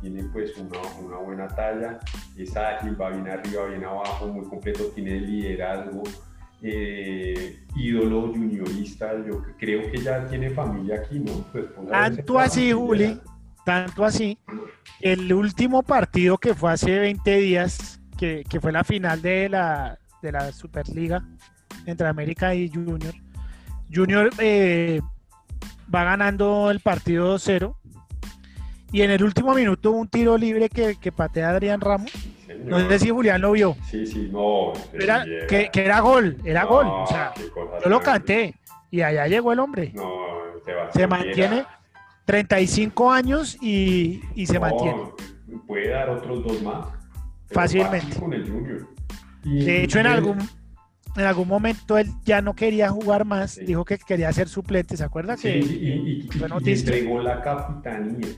tiene 0.00 0.24
pues 0.32 0.56
una, 0.56 0.78
una 1.04 1.16
buena 1.18 1.48
talla, 1.48 1.98
es 2.36 2.56
ágil, 2.56 3.00
va 3.00 3.10
bien 3.10 3.28
arriba, 3.28 3.66
bien 3.66 3.84
abajo, 3.84 4.28
muy 4.28 4.46
completo, 4.48 4.84
tiene 4.94 5.20
liderazgo, 5.20 6.02
eh, 6.62 7.58
ídolo 7.76 8.32
juniorista, 8.32 9.12
yo 9.26 9.42
creo 9.58 9.90
que 9.90 9.98
ya 9.98 10.26
tiene 10.26 10.50
familia 10.50 10.96
aquí, 10.96 11.18
¿no? 11.18 11.44
Debe 11.52 11.68
ser 11.68 11.86
Tanto 11.88 12.38
así. 12.38 12.72
Juli, 12.72 13.20
tanto 13.64 14.04
así. 14.04 14.38
El 15.00 15.32
último 15.32 15.82
partido 15.82 16.38
que 16.38 16.54
fue 16.54 16.72
hace 16.72 16.98
20 16.98 17.36
días, 17.38 18.00
que, 18.18 18.44
que 18.48 18.60
fue 18.60 18.72
la 18.72 18.84
final 18.84 19.20
de 19.20 19.48
la, 19.48 19.98
de 20.22 20.32
la 20.32 20.52
Superliga 20.52 21.24
entre 21.86 22.06
América 22.06 22.54
y 22.54 22.68
Junior. 22.68 23.14
Junior 23.92 24.30
eh, 24.38 25.00
va 25.92 26.04
ganando 26.04 26.70
el 26.70 26.80
partido 26.80 27.36
2-0. 27.36 27.74
Y 28.92 29.02
en 29.02 29.10
el 29.10 29.24
último 29.24 29.54
minuto 29.54 29.90
hubo 29.90 30.00
un 30.00 30.08
tiro 30.08 30.36
libre 30.36 30.68
que, 30.68 30.96
que 30.96 31.12
patea 31.12 31.50
Adrián 31.50 31.80
Ramos. 31.80 32.10
Señor. 32.46 32.66
No 32.66 32.88
sé 32.88 32.98
si 32.98 33.08
Julián 33.08 33.40
lo 33.40 33.52
vio. 33.52 33.74
Sí, 33.90 34.06
sí, 34.06 34.28
no. 34.30 34.72
Era, 34.92 35.24
que, 35.48 35.70
que 35.72 35.84
era 35.84 36.00
gol, 36.00 36.36
era 36.44 36.64
gol. 36.64 36.86
O 36.86 37.06
sea, 37.06 37.32
yo 37.82 37.88
lo 37.88 38.00
canté. 38.00 38.54
Y 38.90 39.00
allá 39.00 39.26
llegó 39.26 39.52
el 39.52 39.58
hombre. 39.58 39.90
No, 39.94 40.10
Se 40.92 41.06
mantiene. 41.06 41.64
35 42.24 43.10
años 43.10 43.56
y, 43.60 44.20
y 44.34 44.46
se 44.46 44.54
No, 44.54 44.60
mantiene. 44.60 45.02
Puede 45.66 45.90
dar 45.90 46.08
otros 46.10 46.44
dos 46.44 46.62
más. 46.62 46.86
Fácilmente. 47.50 48.06
fácil 48.06 48.20
Con 48.20 48.32
el 48.34 48.50
Junior. 48.50 48.88
Y- 49.44 49.64
De 49.64 49.82
hecho, 49.84 49.98
en 49.98 50.06
algún, 50.06 50.38
en 51.16 51.24
algún 51.24 51.48
momento 51.48 51.98
él 51.98 52.08
ya 52.24 52.40
no 52.40 52.54
quería 52.54 52.88
jugar 52.90 53.24
más, 53.24 53.52
Sí. 53.52 53.64
dijo 53.64 53.84
que 53.84 53.98
quería 53.98 54.32
ser 54.32 54.48
suplente, 54.48 54.96
¿se 54.96 55.04
acuerda? 55.04 55.36
Sí, 55.36 55.48
que 55.48 55.58
y, 55.58 55.62
y- 55.62 56.18
y- 56.20 56.28
fue 56.38 56.46
y 56.46 56.50
noticia? 56.50 56.94
entregó 56.96 57.20
la 57.20 57.42
capitanía. 57.42 58.28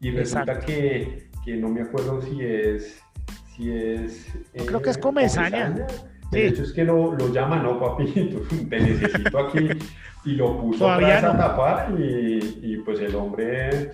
Y 0.00 0.10
resulta 0.10 0.52
Exacto. 0.52 0.66
que, 0.66 1.30
que 1.44 1.56
no 1.56 1.68
me 1.68 1.82
acuerdo 1.82 2.20
si 2.22 2.40
es. 2.42 3.00
Si 3.54 3.70
es 3.70 4.34
eh, 4.34 4.58
Yo 4.58 4.66
creo 4.66 4.82
que 4.82 4.90
es 4.90 4.98
Comesaña. 4.98 5.66
El 5.68 5.86
Sí. 6.32 6.40
hecho 6.40 6.62
es 6.62 6.72
que 6.72 6.84
lo, 6.84 7.12
lo 7.14 7.32
llama, 7.32 7.62
no, 7.62 7.78
papito, 7.78 8.40
te 8.70 8.80
necesito 8.80 9.38
aquí. 9.38 9.68
Y 10.24 10.32
lo 10.32 10.60
puso 10.60 10.80
Todavía 10.80 11.18
atrás 11.18 11.34
no. 11.34 11.42
a 11.42 11.46
tapar. 11.48 11.94
Y, 11.98 12.58
y 12.62 12.76
pues 12.84 12.98
el 13.00 13.14
hombre. 13.14 13.92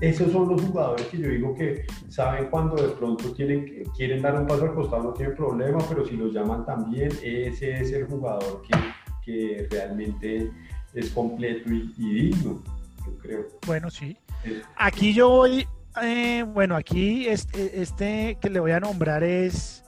Esos 0.00 0.32
son 0.32 0.48
los 0.48 0.60
jugadores 0.62 1.06
que 1.06 1.18
yo 1.18 1.28
digo 1.28 1.54
que 1.54 1.84
saben 2.08 2.46
cuando 2.50 2.74
de 2.74 2.88
pronto 2.88 3.32
tienen, 3.34 3.84
quieren 3.96 4.20
dar 4.20 4.34
un 4.40 4.48
paso 4.48 4.64
al 4.64 4.74
costado, 4.74 5.04
no 5.04 5.12
tienen 5.12 5.36
problema, 5.36 5.78
pero 5.88 6.04
si 6.04 6.16
los 6.16 6.32
llaman 6.32 6.66
también, 6.66 7.08
ese 7.22 7.80
es 7.80 7.92
el 7.92 8.06
jugador 8.06 8.62
que, 8.62 8.76
que 9.24 9.68
realmente 9.70 10.50
es 10.94 11.08
completo 11.10 11.70
y, 11.72 11.94
y 11.98 12.14
digno, 12.14 12.60
yo 13.06 13.18
creo. 13.18 13.46
bueno, 13.64 13.90
sí. 13.90 14.16
Es- 14.44 14.62
Aquí 14.76 15.14
yo 15.14 15.28
voy, 15.28 15.68
eh, 16.02 16.44
bueno, 16.48 16.74
aquí 16.74 17.28
este, 17.28 17.80
este 17.80 18.38
que 18.40 18.50
le 18.50 18.58
voy 18.58 18.72
a 18.72 18.80
nombrar 18.80 19.22
es, 19.22 19.84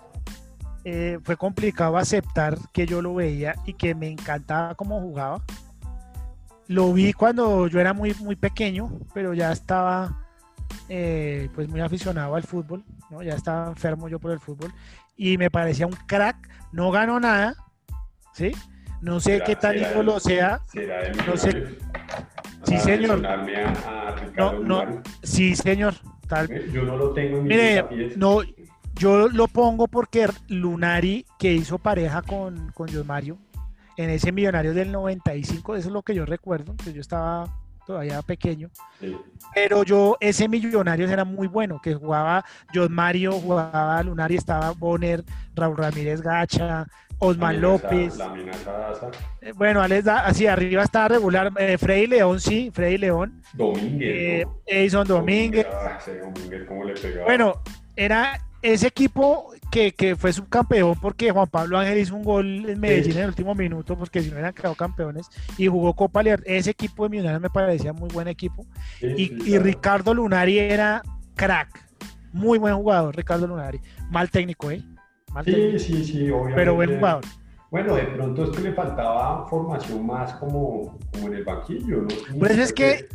eh, 0.85 1.19
fue 1.23 1.37
complicado 1.37 1.97
aceptar 1.97 2.59
que 2.73 2.87
yo 2.87 3.01
lo 3.03 3.15
veía 3.15 3.55
y 3.65 3.75
que 3.75 3.95
me 3.95 4.09
encantaba 4.09 4.75
cómo 4.75 5.01
jugaba. 5.01 5.43
Lo 6.67 6.93
vi 6.93 7.13
cuando 7.13 7.67
yo 7.69 7.81
era 7.81 7.93
muy, 7.93 8.15
muy 8.21 8.37
pequeño, 8.37 8.91
pero 9.13 9.35
ya 9.35 9.53
estaba 9.53 10.25
eh, 10.89 11.49
pues 11.55 11.69
muy 11.69 11.81
aficionado 11.81 12.35
al 12.35 12.43
fútbol, 12.43 12.83
¿no? 13.11 13.23
ya 13.23 13.35
estaba 13.35 13.69
enfermo 13.69 14.09
yo 14.09 14.19
por 14.19 14.31
el 14.33 14.41
fútbol 14.41 14.73
y 15.17 15.39
me 15.39 15.51
parecía 15.51 15.87
un 15.87 15.97
crack, 16.07 16.49
no 16.73 16.91
ganó 16.91 17.21
nada, 17.21 17.55
¿sí? 18.33 18.53
No 19.01 19.21
sé 19.21 19.43
qué 19.45 19.55
tan 19.57 19.77
ídolo 19.77 20.15
el- 20.17 20.21
sea, 20.21 20.61
será 20.73 21.03
de 21.03 21.13
No 21.27 21.37
sé. 21.37 21.51
Sí, 22.65 22.77
Para 22.77 22.81
señor. 22.81 23.21
No, 24.37 24.59
no. 24.61 25.03
Sí 25.23 25.55
señor, 25.55 25.95
tal 26.27 26.49
Yo 26.73 26.83
no 26.83 26.97
lo 26.97 27.13
tengo 27.13 27.39
en 27.39 27.43
mi 27.45 27.49
Mire, 27.51 27.85
no, 28.17 28.41
yo 28.97 29.29
lo 29.29 29.49
pongo 29.49 29.89
porque 29.89 30.29
Lunari, 30.49 31.25
que 31.39 31.53
hizo 31.53 31.79
pareja 31.79 32.23
con, 32.23 32.71
con 32.73 32.89
Mario 33.07 33.39
en 33.97 34.11
ese 34.11 34.33
Millonario 34.33 34.75
del 34.75 34.91
95, 34.91 35.77
eso 35.77 35.89
es 35.89 35.93
lo 35.93 36.03
que 36.03 36.15
yo 36.15 36.27
recuerdo, 36.27 36.75
que 36.83 36.93
yo 36.93 37.01
estaba 37.01 37.49
todavía 37.87 38.23
pequeño, 38.23 38.71
Sí. 38.99 39.15
pero 39.55 39.83
yo, 39.85 40.17
ese 40.19 40.49
Millonarios 40.49 41.11
era 41.11 41.25
muy 41.25 41.47
bueno, 41.49 41.81
que 41.83 41.95
jugaba 41.95 42.45
John 42.75 42.93
Mario, 42.93 43.33
jugaba 43.33 44.03
Lunari, 44.03 44.37
estaba 44.37 44.71
Bonner, 44.73 45.23
Raúl 45.55 45.77
Ramírez 45.77 46.23
Gacha, 46.23 46.87
Osman 47.19 47.57
amenaza- 47.57 47.61
López, 47.61 48.17
La 48.17 48.35
eh, 49.43 49.53
bueno, 49.55 49.81
Alex 49.83 50.09
hacia 50.09 50.55
arriba 50.55 50.83
estaba 50.83 51.09
regular, 51.09 51.53
eh, 51.59 51.79
Freddy 51.79 52.07
León, 52.09 52.41
sí, 52.41 52.71
Freddy 52.73 52.99
León, 52.99 53.43
Domínguez. 53.53 54.01
eh. 54.01 54.47
Edison 54.67 55.07
Domínguez, 55.07 55.67
Ah, 55.71 55.99
ese 56.01 56.19
Domínguez, 56.21 56.65
cómo 56.67 56.85
le 56.85 56.95
pegaba. 56.95 57.27
Bueno, 57.27 57.61
era 57.97 58.41
ese 58.73 58.87
equipo 58.89 59.53
que, 59.71 59.93
que 59.93 60.17
fue 60.17 60.33
subcampeón 60.33 60.95
porque 61.01 61.31
Juan 61.31 61.49
Pablo 61.49 61.79
Ángel 61.79 61.99
hizo 61.99 62.15
un 62.17 62.25
gol 62.25 62.47
en 62.69 62.81
Medellín 62.81 63.13
Sí. 63.13 63.19
en 63.19 63.23
el 63.25 63.29
último 63.29 63.55
minuto 63.55 63.97
porque 63.99 64.21
si 64.23 64.29
no 64.29 64.35
hubieran 64.35 64.55
quedado 64.55 64.75
campeones 64.75 65.29
y 65.59 65.67
jugó 65.67 65.95
Copa 65.95 66.23
Libertadores. 66.23 66.61
Ese 66.61 66.71
equipo 66.71 67.05
de 67.05 67.11
Millonarios 67.11 67.43
me 67.43 67.51
parecía 67.51 67.93
muy 67.93 68.09
buen 68.09 68.27
equipo 68.29 68.65
Sí, 69.01 69.07
y, 69.17 69.27
sí, 69.27 69.39
y. 69.53 69.59
Ricardo 69.59 70.15
Lunari 70.15 70.59
era 70.59 71.03
crack, 71.35 71.69
muy 72.33 72.59
buen 72.59 72.75
jugador 72.75 73.15
Ricardo 73.15 73.47
Lunari, 73.47 73.81
mal 74.11 74.31
técnico, 74.31 74.71
¿eh? 74.71 74.83
Mal 75.33 75.45
Sí, 75.45 75.51
técnico, 75.53 75.79
sí, 75.81 76.05
sí, 76.05 76.31
obviamente. 76.31 76.55
pero 76.57 76.75
buen 76.75 76.95
jugador. 76.97 77.25
Bueno, 77.71 77.97
de 77.97 78.05
pronto 78.05 78.45
es 78.45 78.51
que 78.57 78.63
le 78.63 78.73
faltaba 78.73 79.47
formación 79.49 80.07
más 80.07 80.33
como, 80.35 80.97
como 81.13 81.27
en 81.27 81.35
el 81.35 81.45
banquillo, 81.45 82.03
¿no? 82.03 82.09
Pues 82.39 82.57
es 82.57 82.73
que 82.73 83.09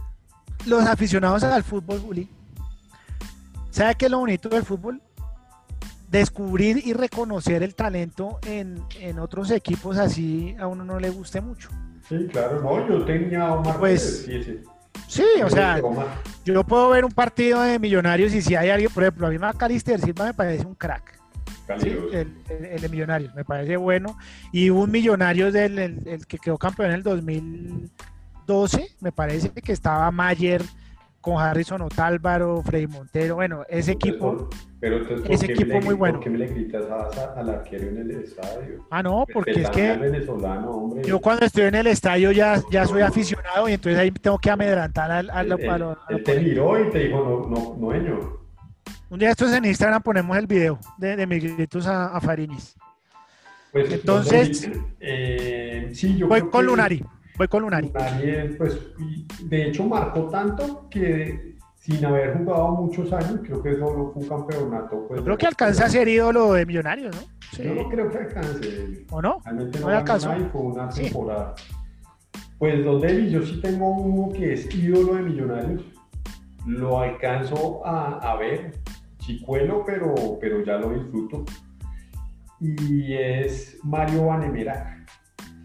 los 0.66 0.84
aficionados 0.86 1.44
al 1.46 1.64
fútbol, 1.64 2.00
Juli, 2.02 2.30
¿sabe 3.70 3.96
qué 3.96 4.06
es 4.06 4.12
lo 4.12 4.20
bonito 4.20 4.50
del 4.50 4.64
fútbol? 4.66 5.02
Descubrir 6.10 6.82
y 6.86 6.94
reconocer 6.94 7.64
el 7.64 7.76
talento 7.76 8.40
en, 8.46 8.82
en 9.00 9.20
otros 9.20 9.52
equipos 9.52 9.98
así 9.98 10.56
a 10.60 10.68
uno 10.68 10.84
no 10.84 11.00
le 11.00 11.10
guste 11.10 11.42
mucho. 11.42 11.70
Sí, 12.08 12.28
claro, 12.32 12.62
no, 12.62 12.88
yo 12.88 13.06
tenía 13.06 13.44
a 13.44 13.54
Omar 13.54 13.78
Pues, 13.78 14.24
sí, 14.26 14.44
sí. 14.44 14.60
Sí, 15.08 15.24
o 15.44 15.50
sea, 15.50 15.82
yo 16.46 16.64
puedo 16.64 16.90
ver 16.90 17.06
un 17.06 17.12
partido 17.12 17.62
de 17.62 17.80
millonarios 17.80 18.34
y 18.34 18.42
si 18.42 18.56
hay 18.56 18.70
alguien, 18.70 18.92
por 18.92 19.04
ejemplo, 19.04 19.28
a 19.28 19.30
mí 19.30 19.38
Macalister 19.38 20.00
Silva 20.00 20.26
me 20.26 20.34
parece 20.34 20.66
un 20.66 20.76
crack. 20.76 21.20
Sí, 21.80 21.96
el, 22.12 22.34
el, 22.50 22.82
de 22.82 22.90
Millonarios, 22.90 23.34
me 23.36 23.44
parece 23.44 23.78
bueno. 23.78 24.18
Y 24.52 24.72
un 24.72 24.90
Millonarios 24.90 25.54
del 25.54 25.78
el, 25.78 26.26
que 26.26 26.40
quedó 26.40 26.58
campeón 26.58 26.90
en 26.90 26.96
el 26.96 27.04
2012, 27.04 28.96
me 29.02 29.12
parece 29.12 29.52
que 29.52 29.72
estaba 29.72 30.10
Mayer 30.10 30.64
con 31.22 31.42
Harrison 31.42 31.82
Otálvaro, 31.82 32.62
Freddy 32.64 32.88
Montero, 32.88 33.36
bueno, 33.36 33.64
ese 33.68 33.92
equipo, 33.92 34.50
pero 34.80 35.02
ese 35.28 35.48
equipo 35.48 35.82
muy 35.82 35.94
bueno. 35.96 36.16
¿Por 36.16 36.24
qué 36.24 36.30
me 36.30 36.38
le 36.38 36.48
gritas 36.48 36.86
al 37.36 37.50
arquero 37.50 37.90
en 37.90 37.98
el 37.98 38.12
estadio? 38.12 38.86
Ah, 38.90 39.04
no, 39.04 39.26
porque 39.32 39.62
es 39.62 39.70
que 39.70 40.26
yo 41.06 41.20
cuando 41.20 41.46
estoy 41.46 41.64
en 41.64 41.76
el 41.76 41.88
estadio 41.88 42.32
ya, 42.32 42.62
ya 42.72 42.86
soy 42.86 43.02
aficionado 43.02 43.68
y 43.68 43.74
entonces 43.74 44.00
ahí 44.00 44.12
tengo 44.12 44.38
que 44.38 44.50
amedrantar 44.50 45.12
al, 45.12 45.30
al, 45.30 45.52
él, 46.10 46.24
te 46.24 46.40
miró 46.40 46.80
y 46.80 46.90
te 46.90 47.00
dijo, 47.00 47.48
no, 47.50 47.76
no, 47.78 47.94
no, 47.94 48.42
Un 49.10 49.20
día 49.20 49.32
estos 49.32 49.54
en 49.54 49.66
Instagram 49.66 50.02
ponemos 50.02 50.38
el 50.38 50.48
video 50.48 50.80
de, 50.98 51.16
de 51.16 51.28
mis 51.28 51.44
gritos 51.56 51.86
a, 51.88 52.08
a 52.08 52.22
Farinis. 52.22 52.76
Pues, 53.72 53.92
entonces, 53.92 54.70
eh, 55.00 55.90
sí, 55.94 56.18
yo 56.18 56.28
voy 56.28 56.42
con 56.50 56.66
Lunari. 56.66 57.04
Voy 57.40 57.48
con 57.48 57.62
Lunari. 57.62 57.90
pues, 58.58 58.78
de 59.46 59.68
hecho, 59.68 59.86
marcó 59.86 60.28
tanto 60.28 60.90
que 60.90 61.56
sin 61.78 62.04
haber 62.04 62.38
jugado 62.38 62.72
muchos 62.72 63.14
años, 63.14 63.40
creo 63.46 63.64
que 63.64 63.76
solo 63.76 64.12
fue 64.14 64.24
un 64.24 64.28
campeonato. 64.28 65.08
Pues, 65.08 65.22
creo 65.22 65.38
que 65.38 65.48
alcanza 65.48 65.86
a 65.86 65.90
ser 65.90 66.10
ídolo 66.10 66.52
de 66.52 66.66
Millonarios, 66.66 67.16
¿no? 67.16 67.22
Sí. 67.54 67.64
Yo 67.64 67.76
no 67.76 67.88
creo 67.88 68.12
que 68.12 68.18
alcance. 68.18 69.06
¿O 69.10 69.22
no? 69.22 69.40
Realmente 69.46 69.80
no, 69.80 69.88
no 69.88 69.98
alcanzó. 69.98 70.34
Fue 70.52 70.62
una 70.62 70.90
temporada. 70.90 71.56
Pues, 72.58 72.84
Don 72.84 73.02
yo 73.08 73.42
sí 73.42 73.62
tengo 73.62 73.90
uno 73.90 74.34
que 74.34 74.52
es 74.56 74.76
ídolo 74.76 75.14
de 75.14 75.22
Millonarios. 75.22 75.82
Lo 76.66 77.00
alcanzo 77.00 77.88
a, 77.88 78.18
a 78.18 78.36
ver, 78.36 78.74
chicuelo, 79.20 79.86
pero, 79.86 80.14
pero 80.42 80.62
ya 80.66 80.78
lo 80.78 80.90
disfruto. 80.90 81.46
Y 82.60 83.14
es 83.14 83.80
Mario 83.86 84.26
Vanemera 84.26 84.99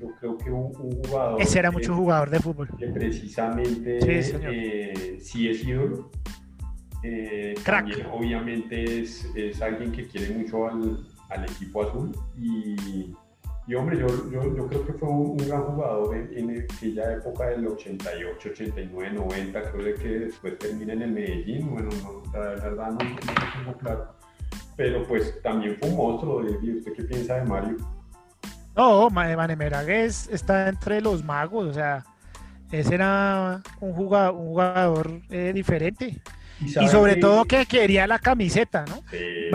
yo 0.05 0.15
creo 0.17 0.39
que 0.39 0.51
un, 0.51 0.73
jugador. 0.73 1.41
Ese 1.41 1.59
era 1.59 1.71
mucho 1.71 1.95
jugador 1.95 2.31
de 2.31 2.41
fútbol. 2.41 2.69
Que 2.79 2.89
precisamente 2.89 4.23
sí, 4.23 4.37
eh, 4.43 5.19
sí 5.21 5.49
es 5.49 5.65
ídolo. 5.65 6.11
Eh, 7.03 7.55
También, 7.65 8.07
obviamente 8.13 9.03
es, 9.03 9.31
es, 9.35 9.61
alguien 9.61 9.93
que 9.93 10.07
quiere 10.07 10.35
mucho 10.35 10.67
al, 10.67 11.07
al 11.29 11.45
equipo 11.45 11.83
azul 11.83 12.13
y, 12.39 13.15
y 13.67 13.75
hombre, 13.75 13.99
yo, 13.99 14.07
yo, 14.31 14.57
yo, 14.57 14.67
creo 14.67 14.87
que 14.87 14.93
fue 14.95 15.09
un, 15.11 15.37
gran 15.37 15.63
jugador 15.63 16.17
en, 16.17 16.51
en, 16.51 16.63
aquella 16.63 17.13
época 17.13 17.51
del 17.51 17.67
88, 17.67 18.49
89, 18.53 19.13
90, 19.13 19.71
creo 19.71 19.95
que 19.97 20.09
después 20.09 20.59
termina 20.59 20.95
en 20.95 21.03
el 21.03 21.13
Medellín, 21.13 21.71
bueno, 21.71 21.91
no, 22.03 22.23
la 22.33 22.41
verdad 22.41 22.93
no, 22.93 22.99
tengo 22.99 23.79
claro, 23.79 24.15
pero 24.77 25.07
pues 25.07 25.41
también 25.43 25.77
fue 25.79 25.91
un 25.91 25.97
monstruo, 25.97 26.41
¿usted 26.41 26.93
qué 26.95 27.03
piensa 27.05 27.37
de 27.37 27.45
Mario? 27.45 27.77
No, 28.77 29.09
Manemeragues 29.09 30.29
está 30.29 30.69
entre 30.69 31.01
los 31.01 31.23
magos, 31.25 31.69
o 31.69 31.73
sea, 31.73 32.05
ese 32.73 32.97
era 32.97 33.63
un 33.81 33.93
jugador, 33.93 34.35
un 34.35 34.47
jugador 34.49 35.21
eh, 35.31 35.53
diferente. 35.55 36.21
Y, 36.61 36.89
sobre 36.89 37.17
todo 37.17 37.45
que 37.45 37.67
quería 37.67 38.07
la 38.07 38.19
camiseta, 38.19 38.85
¿no? 38.87 39.03
Sí, 39.11 39.51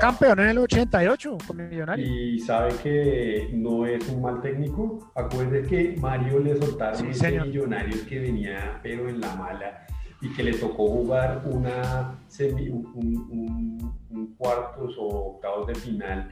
campeón 0.00 0.40
en 0.40 0.48
el 0.48 0.58
88 0.58 1.38
con 1.46 1.68
Millonarios. 1.68 2.08
Y 2.08 2.38
sabe 2.38 2.72
que 2.82 3.50
no 3.52 3.84
es 3.84 4.08
un 4.08 4.22
mal 4.22 4.40
técnico. 4.40 5.12
Acuerde 5.14 5.62
que 5.62 5.96
Mario 6.00 6.38
le 6.38 6.56
soltaron 6.56 6.98
sí, 6.98 7.06
ese 7.10 7.40
Millonarios 7.40 8.00
que 8.02 8.20
venía, 8.20 8.78
pero 8.82 9.08
en 9.08 9.20
la 9.20 9.34
mala, 9.34 9.86
y 10.22 10.32
que 10.32 10.44
le 10.44 10.54
tocó 10.54 10.88
jugar 10.88 11.42
una 11.44 12.16
semi, 12.28 12.68
un, 12.68 12.86
un, 12.94 13.94
un 14.10 14.34
cuartos 14.36 14.96
o 14.98 15.34
octavos 15.34 15.66
de 15.66 15.74
final 15.74 16.30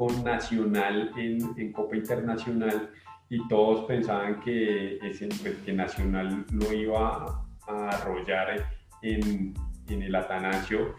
con 0.00 0.24
Nacional 0.24 1.12
en, 1.18 1.72
Copa 1.72 1.94
Internacional 1.94 2.88
y 3.28 3.46
todos 3.48 3.84
pensaban 3.84 4.40
que, 4.40 4.96
ese, 4.96 5.28
pues, 5.42 5.56
que 5.56 5.74
Nacional 5.74 6.46
lo 6.52 6.72
iba 6.72 7.44
a 7.68 7.88
arrollar 7.90 8.66
en, 9.02 9.52
en, 9.88 10.02
el 10.02 10.14
Atanasio 10.14 10.94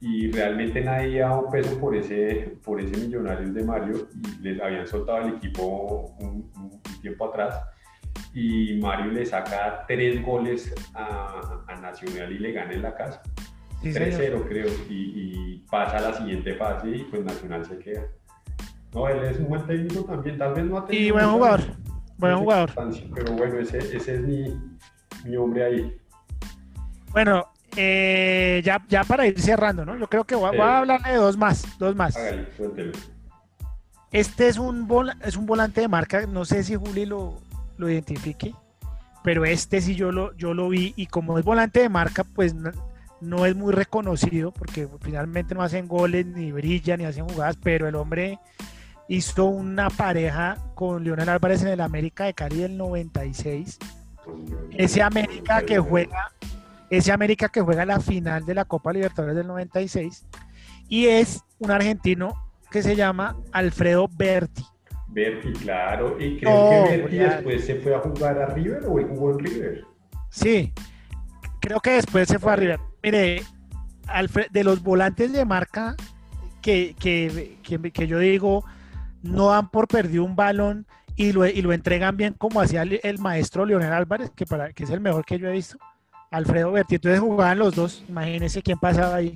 y 0.00 0.32
realmente 0.32 0.80
nadie 0.80 1.20
daba 1.20 1.42
un 1.42 1.52
peso 1.52 1.78
por 1.78 1.94
ese, 1.94 2.56
por 2.64 2.80
ese 2.80 2.96
Millonarios 2.96 3.54
de 3.54 3.62
Mario 3.62 4.08
y 4.16 4.42
les 4.42 4.60
habían 4.60 4.88
soltado 4.88 5.28
el 5.28 5.34
equipo 5.34 6.16
un, 6.18 6.50
tiempo 7.00 7.26
atrás 7.26 7.62
y 8.34 8.80
Mario 8.80 9.12
le 9.12 9.26
saca 9.26 9.84
tres 9.86 10.20
goles 10.24 10.74
a, 10.94 11.62
a 11.68 11.80
Nacional 11.80 12.32
y 12.32 12.38
le 12.40 12.50
gana 12.50 12.72
en 12.72 12.82
la 12.82 12.96
casa. 12.96 13.22
3-0 13.84 14.48
creo 14.48 14.66
y, 14.90 14.92
y, 14.92 15.66
pasa 15.70 15.98
a 15.98 16.00
la 16.00 16.12
siguiente 16.14 16.54
fase 16.54 16.88
y 16.88 17.04
pues 17.04 17.24
Nacional 17.24 17.64
se 17.64 17.78
queda. 17.78 18.08
No, 18.92 19.08
él 19.08 19.24
es 19.24 19.38
un 19.38 19.48
buen 19.48 19.66
técnico 19.66 20.04
también, 20.04 20.38
tal 20.38 20.54
vez 20.54 20.64
no 20.64 20.78
ha 20.78 20.86
tenido. 20.86 21.06
Y 21.06 21.10
buen 21.12 21.30
jugador, 21.30 21.60
buen 22.18 22.38
jugador. 22.38 22.70
Pero 23.14 23.32
bueno, 23.32 23.58
ese, 23.60 23.78
ese 23.78 24.14
es 24.14 24.20
mi, 24.20 24.60
mi, 25.24 25.36
hombre 25.36 25.64
ahí. 25.64 26.00
Bueno, 27.12 27.46
eh, 27.76 28.60
ya, 28.64 28.84
ya 28.88 29.04
para 29.04 29.26
ir 29.26 29.40
cerrando, 29.40 29.84
¿no? 29.84 29.96
Yo 29.96 30.08
creo 30.08 30.24
que 30.24 30.34
voy, 30.34 30.56
a 30.58 30.78
hablar 30.78 31.02
de 31.02 31.14
dos 31.14 31.36
más, 31.36 31.78
dos 31.78 31.94
más. 31.94 32.16
Hágale, 32.16 32.48
Este 34.10 34.48
es 34.48 34.58
un, 34.58 34.88
es 35.22 35.36
un 35.36 35.46
volante 35.46 35.80
de 35.80 35.88
marca, 35.88 36.26
no 36.26 36.44
sé 36.44 36.64
si 36.64 36.74
Juli 36.74 37.06
lo, 37.06 37.38
lo 37.76 37.88
identifique, 37.88 38.54
pero 39.22 39.44
este 39.44 39.80
sí 39.80 39.94
yo 39.94 40.10
lo, 40.10 40.36
yo 40.36 40.52
lo 40.52 40.68
vi 40.68 40.94
y 40.96 41.06
como 41.06 41.38
es 41.38 41.44
volante 41.44 41.78
de 41.78 41.88
marca, 41.88 42.24
pues 42.24 42.54
no, 42.54 42.72
no 43.20 43.46
es 43.46 43.54
muy 43.54 43.72
reconocido 43.72 44.50
porque 44.50 44.88
finalmente 45.00 45.54
no 45.54 45.62
hacen 45.62 45.86
goles, 45.86 46.26
ni 46.26 46.50
brillan, 46.50 46.98
ni 46.98 47.04
hacen 47.04 47.28
jugadas, 47.28 47.56
pero 47.62 47.86
el 47.86 47.94
hombre 47.94 48.40
hizo 49.10 49.46
una 49.46 49.90
pareja 49.90 50.56
con 50.76 51.02
Leonel 51.02 51.28
Álvarez 51.28 51.62
en 51.62 51.68
el 51.68 51.80
América 51.80 52.26
de 52.26 52.32
Cali 52.32 52.58
del 52.58 52.76
96. 52.76 53.76
Ese 54.70 55.02
América 55.02 55.62
que 55.62 55.80
juega, 55.80 56.30
ese 56.90 57.10
América 57.10 57.48
que 57.48 57.60
juega 57.60 57.84
la 57.84 57.98
final 57.98 58.46
de 58.46 58.54
la 58.54 58.64
Copa 58.64 58.92
Libertadores 58.92 59.34
del 59.34 59.48
96 59.48 60.26
y 60.88 61.06
es 61.06 61.42
un 61.58 61.72
argentino 61.72 62.34
que 62.70 62.84
se 62.84 62.94
llama 62.94 63.36
Alfredo 63.50 64.08
Berti. 64.16 64.64
Berti, 65.08 65.54
claro. 65.54 66.16
¿Y 66.20 66.38
creo 66.38 66.70
que 66.70 66.96
Berti 66.98 67.16
después 67.16 67.64
se 67.64 67.74
fue 67.80 67.96
a 67.96 67.98
jugar 67.98 68.40
a 68.40 68.46
River 68.54 68.84
o 68.86 69.00
él 69.00 69.08
jugó 69.08 69.32
en 69.32 69.38
River? 69.40 69.84
Sí, 70.28 70.72
creo 71.58 71.80
que 71.80 71.94
después 71.94 72.28
se 72.28 72.38
fue 72.38 72.52
a 72.52 72.56
River. 72.56 72.78
Mire, 73.02 73.42
de 74.52 74.64
los 74.64 74.84
volantes 74.84 75.32
de 75.32 75.44
marca 75.44 75.96
que, 76.62 76.94
que, 77.00 77.58
que 77.92 78.06
yo 78.06 78.20
digo, 78.20 78.64
no 79.22 79.48
dan 79.50 79.70
por 79.70 79.88
perdido 79.88 80.24
un 80.24 80.36
balón 80.36 80.86
y 81.16 81.32
lo, 81.32 81.46
y 81.46 81.60
lo 81.60 81.72
entregan 81.72 82.16
bien 82.16 82.34
como 82.34 82.60
hacía 82.60 82.82
el, 82.82 83.18
maestro 83.18 83.66
Leonel 83.66 83.92
Álvarez, 83.92 84.30
que, 84.34 84.46
para, 84.46 84.72
que 84.72 84.84
es 84.84 84.90
el 84.90 85.00
mejor 85.00 85.24
que 85.24 85.38
yo 85.38 85.48
he 85.48 85.52
visto. 85.52 85.76
Alfredo 86.30 86.72
Berti, 86.72 86.94
entonces 86.94 87.20
jugaban 87.20 87.58
los 87.58 87.74
dos, 87.74 88.04
imagínense 88.08 88.62
quién 88.62 88.78
pasaba 88.78 89.16
ahí. 89.16 89.34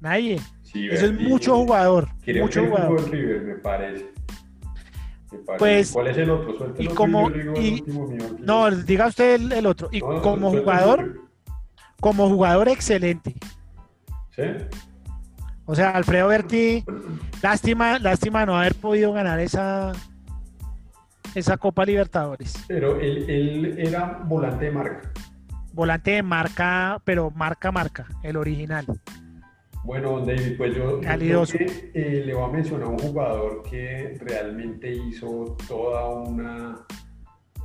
Nadie. 0.00 0.40
Eso 0.74 1.06
es 1.06 1.20
mucho 1.20 1.56
jugador. 1.56 2.08
mucho 2.40 2.66
jugador. 2.66 3.10
River, 3.10 3.42
me 3.42 3.54
parece. 3.54 4.12
Pues, 5.58 5.92
¿Cuál 5.92 6.08
es 6.08 6.18
el 6.18 6.30
otro? 6.30 6.74
y 6.78 6.86
como, 6.88 7.30
no, 8.40 8.70
diga 8.70 9.06
usted 9.06 9.52
el, 9.52 9.66
otro. 9.66 9.88
Y 9.92 10.00
como 10.00 10.50
jugador, 10.50 11.22
como 12.00 12.28
jugador 12.28 12.68
excelente. 12.68 13.34
¿Sí? 14.30 14.42
O 15.66 15.74
sea, 15.74 15.90
Alfredo 15.90 16.28
Berti, 16.28 16.84
lástima, 17.42 17.98
lástima 17.98 18.44
no 18.44 18.56
haber 18.56 18.74
podido 18.74 19.12
ganar 19.12 19.40
esa, 19.40 19.92
esa 21.34 21.56
Copa 21.56 21.86
Libertadores. 21.86 22.54
Pero 22.68 23.00
él, 23.00 23.76
era 23.78 24.20
volante 24.24 24.66
de 24.66 24.70
marca. 24.70 25.12
Volante 25.72 26.10
de 26.12 26.22
marca, 26.22 27.00
pero 27.04 27.30
marca 27.30 27.72
marca, 27.72 28.06
el 28.22 28.36
original. 28.36 28.86
Bueno, 29.84 30.20
David, 30.20 30.56
pues 30.56 30.76
yo, 30.76 31.00
eh, 31.02 32.22
le 32.24 32.34
voy 32.34 32.48
a 32.48 32.52
mencionar 32.52 32.86
a 32.86 32.90
un 32.90 32.98
jugador 32.98 33.62
que 33.62 34.18
realmente 34.20 34.90
hizo 34.94 35.56
toda 35.66 36.08
una 36.08 36.86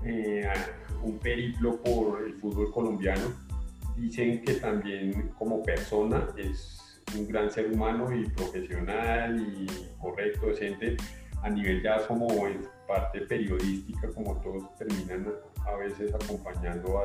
eh, 0.03 0.47
un 1.03 1.17
periplo 1.19 1.81
por 1.81 2.23
el 2.23 2.33
fútbol 2.35 2.71
colombiano. 2.71 3.33
Dicen 3.95 4.41
que 4.41 4.55
también 4.55 5.31
como 5.37 5.61
persona 5.63 6.27
es 6.37 6.88
un 7.17 7.27
gran 7.27 7.49
ser 7.49 7.71
humano 7.71 8.13
y 8.13 8.29
profesional 8.29 9.39
y 9.39 9.67
correcto, 9.99 10.47
decente, 10.47 10.97
a 11.41 11.49
nivel 11.49 11.81
ya 11.81 12.05
como 12.07 12.47
en 12.47 12.61
parte 12.87 13.21
periodística, 13.21 14.09
como 14.13 14.35
todos 14.41 14.75
terminan 14.77 15.27
a 15.65 15.75
veces 15.75 16.13
acompañando 16.13 16.99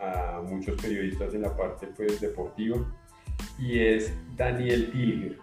a 0.00 0.42
muchos 0.42 0.80
periodistas 0.80 1.34
en 1.34 1.42
la 1.42 1.56
parte 1.56 1.86
pues, 1.96 2.20
deportiva, 2.20 2.78
y 3.58 3.78
es 3.78 4.12
Daniel 4.36 4.90
Tilger. 4.92 5.38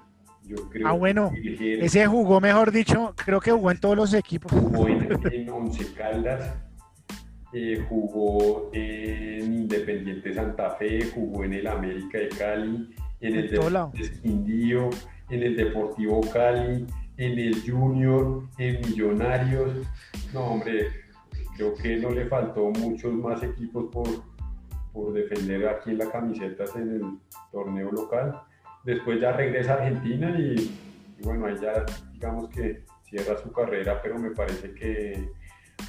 Yo 0.46 0.70
creo 0.70 0.88
ah, 0.88 0.92
bueno, 0.92 1.32
ese 1.34 2.06
jugó, 2.06 2.42
mejor 2.42 2.72
dicho, 2.72 3.14
creo 3.16 3.40
que 3.40 3.52
jugó 3.52 3.72
en 3.72 3.80
todos 3.80 3.96
los 3.96 4.14
equipos. 4.14 4.52
Jugó 4.52 4.90
en, 4.90 5.50
Once 5.50 5.94
Caldas, 5.94 6.54
eh, 7.54 7.86
jugó 7.88 8.70
en 8.74 9.54
Independiente 9.54 10.34
Santa 10.34 10.72
Fe, 10.72 11.10
jugó 11.16 11.46
en 11.46 11.54
el 11.54 11.68
América 11.68 12.18
de 12.18 12.28
Cali, 12.30 12.94
en 13.28 13.36
el 13.36 13.50
de 13.50 14.20
Quindío, 14.22 14.90
en 15.30 15.44
el 15.44 15.56
Deportivo 15.56 16.22
Cali, 16.32 16.86
en 17.18 17.40
el 17.40 17.62
Junior, 17.70 18.44
en 18.58 18.82
Millonarios. 18.82 19.72
No, 20.34 20.42
hombre, 20.42 20.88
creo 21.56 21.74
que 21.76 21.98
no 21.98 22.12
le 22.12 22.26
faltó 22.26 22.70
muchos 22.70 23.14
más 23.14 23.42
equipos 23.44 23.86
por, 23.92 24.08
por 24.92 25.14
defender 25.14 25.68
aquí 25.68 25.92
en 25.92 26.00
la 26.00 26.12
camiseta 26.12 26.66
en 26.76 26.90
el 26.90 27.04
torneo 27.52 27.92
local. 27.92 28.42
Después 28.84 29.22
ya 29.22 29.32
regresa 29.32 29.74
a 29.74 29.78
Argentina 29.78 30.38
y, 30.38 30.78
y 31.20 31.24
bueno, 31.24 31.46
ahí 31.46 31.56
ya 31.62 31.86
digamos 32.12 32.50
que 32.50 32.84
cierra 33.04 33.38
su 33.42 33.52
carrera, 33.52 34.02
pero 34.02 34.20
me 34.20 34.32
parece 34.32 34.74
que 34.74 35.30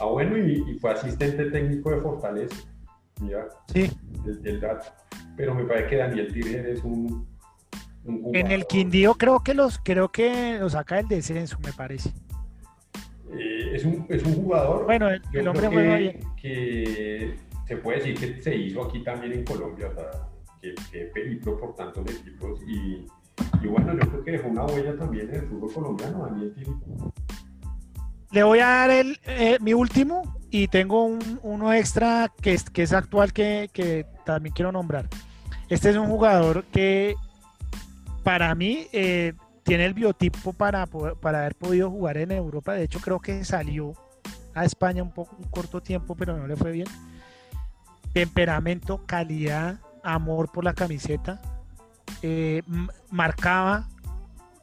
Ah, 0.01 0.07
bueno, 0.07 0.37
y, 0.37 0.79
fue 0.81 0.93
asistente 0.93 1.51
técnico 1.51 1.91
de 1.91 2.01
Fortaleza. 2.01 2.57
Mira, 3.21 3.49
sí. 3.73 3.91
El, 4.45 4.61
dato. 4.61 4.87
Pero 5.37 5.55
me 5.55 5.65
parece 5.65 5.89
que 5.89 5.97
Daniel 5.97 6.33
Tirger 6.33 6.67
es 6.67 6.85
un, 6.85 7.27
En 8.33 8.51
el 8.51 8.67
Quindío 8.67 9.15
creo 9.15 9.41
que 9.41 9.55
los 9.55 9.79
creo 9.79 10.11
que 10.11 10.59
lo 10.59 10.71
saca 10.71 11.01
el 11.01 11.09
descenso, 11.09 11.59
me 11.65 11.73
parece. 11.73 12.11
Eh, 13.33 13.71
es, 13.75 13.85
un, 13.85 14.07
es, 14.09 14.23
un, 14.25 14.35
jugador. 14.35 14.85
Bueno, 14.85 15.09
el, 15.11 15.49
hombre 15.49 15.69
que, 15.71 16.21
que 16.41 17.35
se 17.67 17.77
puede 17.79 17.99
decir 17.99 18.19
que 18.19 18.43
se 18.43 18.55
hizo 18.55 18.85
aquí 18.85 19.03
también 19.03 19.33
en 19.33 19.45
Colombia, 19.45 19.89
o 19.89 19.95
sea, 19.95 20.11
que, 20.61 20.75
que 20.93 21.07
peligro 21.07 21.59
por 21.59 21.75
tantos 21.75 22.05
equipos. 22.11 22.61
Y, 22.67 23.07
y, 23.63 23.67
bueno, 23.67 23.95
yo 23.95 24.09
creo 24.11 24.25
que 24.25 24.31
dejó 24.33 24.49
una 24.49 24.65
huella 24.67 24.97
también 24.97 25.29
en 25.31 25.37
el 25.37 25.49
fútbol 25.49 25.73
colombiano, 25.73 26.27
Daniel 26.27 26.55
Tirger. 26.55 26.75
Le 28.31 28.43
voy 28.43 28.59
a 28.59 28.67
dar 28.67 28.91
el, 28.91 29.19
eh, 29.27 29.59
mi 29.61 29.75
último 29.75 30.23
y 30.51 30.69
tengo 30.69 31.19
uno 31.43 31.73
extra 31.73 32.33
que 32.41 32.53
es, 32.53 32.69
que 32.71 32.83
es 32.83 32.93
actual 32.93 33.33
que, 33.33 34.07
también 34.25 34.55
quiero 34.55 34.73
nombrar. 34.73 35.09
Este 35.69 35.91
es 35.91 35.97
un 35.97 36.07
jugador 36.07 36.65
que 36.65 37.15
para 38.23 38.55
mí 38.55 38.87
eh, 38.93 39.35
tiene 39.63 39.87
el 39.87 39.95
biotipo 39.95 40.53
para, 40.53 40.87
para 40.87 41.41
haber 41.41 41.55
podido 41.55 41.91
jugar 41.91 42.17
en 42.19 42.33
Europa. 42.33 42.75
De 42.75 42.85
hecho, 42.85 43.01
creo 43.01 43.21
que 43.21 43.45
salió 43.45 43.95
a 44.55 44.65
España 44.65 45.03
un 45.03 45.13
poco 45.13 45.37
un 45.39 45.49
corto 45.49 45.81
tiempo, 45.81 46.15
pero 46.15 46.37
no 46.37 46.47
le 46.47 46.57
fue 46.57 46.73
bien. 46.73 46.89
Temperamento, 48.13 49.05
calidad, 49.07 49.81
amor 50.03 50.51
por 50.53 50.65
la 50.65 50.75
camiseta. 50.75 51.41
Eh, 52.23 52.63
marcaba, 53.11 53.89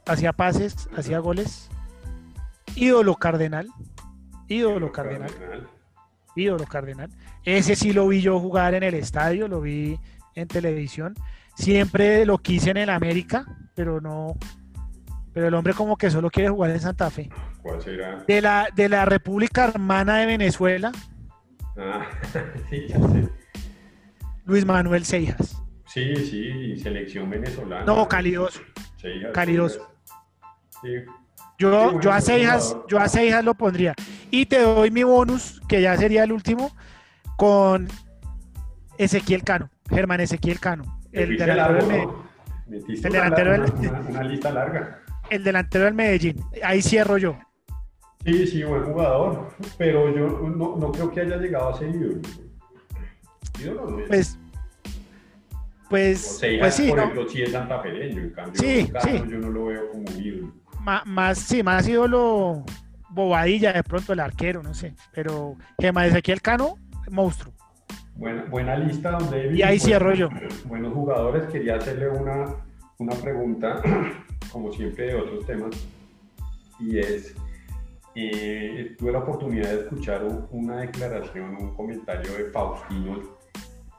hacía 0.06 0.32
pases, 0.32 0.88
hacía 0.96 1.18
goles 1.18 1.68
ídolo 2.76 3.14
cardenal, 3.16 3.68
ídolo 4.48 4.92
cardenal, 4.92 5.30
ídolo 6.36 6.64
cardenal. 6.64 7.10
Ese 7.44 7.76
sí 7.76 7.92
lo 7.92 8.08
vi 8.08 8.20
yo 8.20 8.38
jugar 8.38 8.74
en 8.74 8.82
el 8.82 8.94
estadio, 8.94 9.48
lo 9.48 9.60
vi 9.60 9.98
en 10.34 10.48
televisión. 10.48 11.14
Siempre 11.54 12.24
lo 12.24 12.38
quise 12.38 12.70
en 12.70 12.78
el 12.78 12.90
América, 12.90 13.44
pero 13.74 14.00
no. 14.00 14.36
Pero 15.32 15.48
el 15.48 15.54
hombre 15.54 15.74
como 15.74 15.96
que 15.96 16.10
solo 16.10 16.30
quiere 16.30 16.50
jugar 16.50 16.70
en 16.70 16.80
Santa 16.80 17.10
Fe. 17.10 17.30
¿Cuál 17.62 17.80
será? 17.80 18.22
De 18.26 18.40
la, 18.40 18.68
de 18.74 18.88
la 18.88 19.04
República 19.04 19.64
Hermana 19.64 20.18
de 20.18 20.26
Venezuela. 20.26 20.92
Ah, 21.76 22.06
sí, 22.70 22.86
ya 22.88 22.98
sé. 22.98 23.28
Luis 24.44 24.66
Manuel 24.66 25.04
Seijas. 25.04 25.62
Sí, 25.86 26.16
sí, 26.16 26.76
selección 26.78 27.28
venezolana. 27.30 27.84
No, 27.84 28.08
calidoso. 28.08 28.60
calidoso. 29.32 29.88
Sí. 30.82 30.88
Yo, 31.58 32.00
yo, 32.00 32.10
a 32.10 32.20
Seijas, 32.20 32.76
yo 32.88 32.98
a 32.98 33.08
Seijas 33.08 33.44
lo 33.44 33.54
pondría. 33.54 33.94
Y 34.32 34.46
te 34.46 34.62
doy 34.62 34.90
mi 34.90 35.02
bonus, 35.02 35.60
que 35.68 35.82
ya 35.82 35.94
sería 35.94 36.24
el 36.24 36.32
último, 36.32 36.74
con 37.36 37.86
Ezequiel 38.96 39.44
Cano, 39.44 39.68
Germán 39.90 40.20
Ezequiel 40.20 40.58
Cano. 40.58 41.00
El 41.12 41.36
delantero 41.36 41.86
del 42.66 42.80
El 42.88 43.12
delantero 43.12 43.52
del 43.52 43.60
una, 44.08 44.22
lista 44.22 44.50
larga. 44.50 45.02
El 45.28 45.44
delantero 45.44 45.84
del 45.84 45.92
Medellín. 45.92 46.42
Ahí 46.64 46.80
cierro 46.80 47.18
yo. 47.18 47.38
Sí, 48.24 48.46
sí, 48.46 48.62
buen 48.62 48.84
jugador, 48.84 49.48
pero 49.76 50.08
yo 50.16 50.48
no, 50.48 50.76
no 50.78 50.92
creo 50.92 51.10
que 51.10 51.20
haya 51.20 51.36
llegado 51.36 51.68
a 51.68 51.78
ser 51.78 51.90
ídolo. 51.90 52.22
Pues, 54.08 54.38
pues, 55.90 56.38
pues 56.40 56.74
sí. 56.74 56.88
Por 56.88 56.98
ejemplo, 57.00 57.28
sí 57.28 57.42
es 57.42 57.52
santafereño, 57.52 58.22
en 58.22 58.30
cambio, 58.30 58.58
sí, 58.58 58.90
sí. 59.02 59.22
yo 59.28 59.38
no 59.38 59.50
lo 59.50 59.66
veo 59.66 59.90
como 59.90 60.04
ídolo 60.18 60.62
más, 60.82 61.38
sí, 61.38 61.62
más 61.62 61.88
lo 61.88 62.64
bobadilla 63.12 63.72
de 63.72 63.82
pronto 63.82 64.12
el 64.12 64.20
arquero, 64.20 64.62
no 64.62 64.74
sé. 64.74 64.94
Pero 65.12 65.56
Gema 65.78 66.04
de 66.04 66.22
el 66.24 66.42
Cano, 66.42 66.76
monstruo. 67.10 67.52
Buena, 68.14 68.44
buena 68.44 68.76
lista 68.76 69.12
donde 69.12 69.54
Y 69.54 69.62
ahí 69.62 69.78
cierro 69.78 70.14
yo. 70.14 70.28
Buenos 70.64 70.92
jugadores. 70.92 71.44
Quería 71.50 71.76
hacerle 71.76 72.08
una, 72.08 72.56
una 72.98 73.14
pregunta, 73.16 73.82
como 74.52 74.72
siempre, 74.72 75.06
de 75.06 75.14
otros 75.14 75.46
temas. 75.46 75.70
Y 76.78 76.98
es, 76.98 77.34
eh, 78.14 78.94
tuve 78.98 79.12
la 79.12 79.20
oportunidad 79.20 79.70
de 79.70 79.80
escuchar 79.82 80.24
una 80.50 80.80
declaración, 80.80 81.56
un 81.56 81.74
comentario 81.74 82.32
de 82.36 82.50
Faustino 82.50 83.20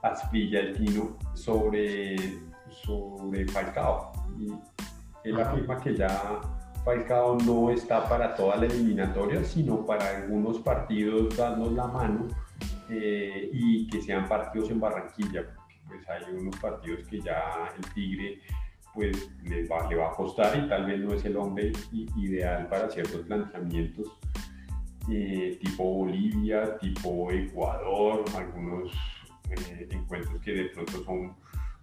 Asprilla, 0.02 0.60
el 0.60 0.76
Tino, 0.76 1.16
sobre, 1.34 2.16
sobre 2.68 3.46
Falcao. 3.48 4.12
Y 4.38 4.52
él 5.24 5.40
afirma 5.40 5.80
que 5.80 5.96
ya 5.96 6.40
Falcao 6.84 7.38
no 7.38 7.70
está 7.70 8.08
para 8.08 8.34
toda 8.34 8.56
la 8.56 8.66
eliminatoria, 8.66 9.42
sino 9.42 9.86
para 9.86 10.18
algunos 10.18 10.58
partidos 10.58 11.36
darnos 11.36 11.72
la 11.72 11.86
mano 11.86 12.28
eh, 12.90 13.48
y 13.52 13.86
que 13.88 14.02
sean 14.02 14.28
partidos 14.28 14.70
en 14.70 14.80
Barranquilla. 14.80 15.44
Pues 15.88 16.08
hay 16.08 16.34
unos 16.34 16.56
partidos 16.56 17.06
que 17.08 17.20
ya 17.20 17.72
el 17.76 17.94
Tigre 17.94 18.40
pues 18.92 19.30
le 19.42 19.66
va, 19.66 19.88
le 19.88 19.96
va 19.96 20.08
a 20.08 20.12
costar 20.12 20.56
y 20.56 20.68
tal 20.68 20.86
vez 20.86 21.00
no 21.00 21.14
es 21.14 21.24
el 21.24 21.36
hombre 21.36 21.72
ideal 22.16 22.68
para 22.68 22.88
ciertos 22.88 23.22
planteamientos 23.22 24.06
eh, 25.10 25.58
tipo 25.60 25.84
Bolivia, 25.84 26.78
tipo 26.78 27.30
Ecuador, 27.30 28.24
algunos 28.36 28.92
eh, 29.50 29.88
encuentros 29.90 30.40
que 30.40 30.52
de 30.52 30.64
pronto 30.66 31.04
son 31.04 31.34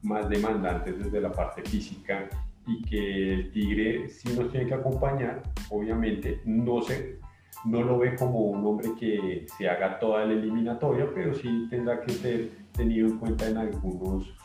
más 0.02 0.28
demandantes 0.30 0.98
desde 0.98 1.22
la 1.22 1.32
parte 1.32 1.62
física 1.64 2.28
y 2.68 2.82
que 2.84 3.34
el 3.34 3.52
Tigre 3.52 4.10
sí 4.10 4.30
nos 4.38 4.52
tiene 4.52 4.68
que 4.68 4.74
acompañar, 4.76 5.44
obviamente 5.70 6.42
no 6.46 6.82
se 6.82 7.20
no 7.66 7.82
lo 7.82 8.00
ve 8.00 8.16
como 8.16 8.40
un 8.40 8.66
hombre 8.66 8.90
que 9.00 9.46
se 9.58 9.70
haga 9.70 10.00
toda 10.00 10.26
la 10.26 10.34
eliminatoria, 10.34 11.08
pero 11.14 11.34
sí 11.34 11.68
tendrá 11.70 12.02
que 12.02 12.12
ser 12.14 12.50
tenido 12.72 13.08
en 13.08 13.18
cuenta 13.20 13.48
en 13.48 13.58
algunos, 13.58 14.36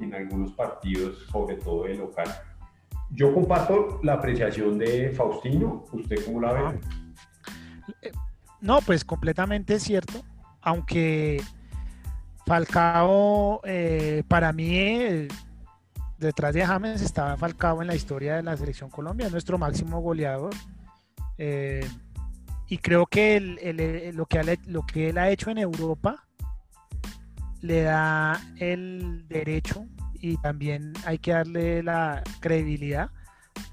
en 0.00 0.14
algunos 0.14 0.52
partidos, 0.52 1.18
sobre 1.30 1.56
todo 1.56 1.84
de 1.84 1.94
local. 1.96 2.28
Yo 3.10 3.32
comparto 3.32 4.00
la 4.02 4.14
apreciación 4.14 4.78
de 4.78 5.10
Faustino, 5.10 5.84
¿usted 5.92 6.16
cómo 6.24 6.40
la 6.40 6.52
ve? 6.52 6.80
Eh, 8.02 8.12
no, 8.60 8.80
pues 8.80 9.04
completamente 9.04 9.78
cierto, 9.78 10.24
aunque 10.62 11.40
Falcao 12.46 13.60
eh, 13.64 14.22
para 14.26 14.52
mí 14.52 14.78
eh, 14.78 15.28
detrás 16.18 16.54
de 16.54 16.66
James 16.66 17.02
estaba 17.02 17.36
Falcao 17.36 17.82
en 17.82 17.88
la 17.88 17.94
historia 17.94 18.36
de 18.36 18.42
la 18.42 18.56
selección 18.56 18.90
Colombia, 18.90 19.28
nuestro 19.30 19.58
máximo 19.58 20.00
goleador. 20.00 20.54
Eh, 21.38 21.86
y 22.68 22.78
creo 22.78 23.06
que 23.06 23.40
lo, 24.14 24.26
que 24.26 25.08
él 25.08 25.18
ha 25.18 25.30
hecho 25.30 25.50
en 25.50 25.58
Europa 25.58 26.24
le 27.60 27.82
da 27.82 28.40
el 28.58 29.26
derecho 29.28 29.86
y 30.14 30.36
también 30.38 30.92
hay 31.04 31.18
que 31.18 31.32
darle 31.32 31.82
la 31.82 32.22
credibilidad 32.40 33.10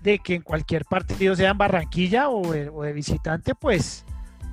de 0.02 0.20
que 0.20 0.36
en 0.36 0.42
cualquier 0.42 0.86
partido, 0.86 1.36
sea 1.36 1.52
en 1.52 1.58
Barranquilla 1.58 2.30
o 2.30 2.52
de, 2.52 2.94
visitante, 2.94 3.56
pues 3.56 4.06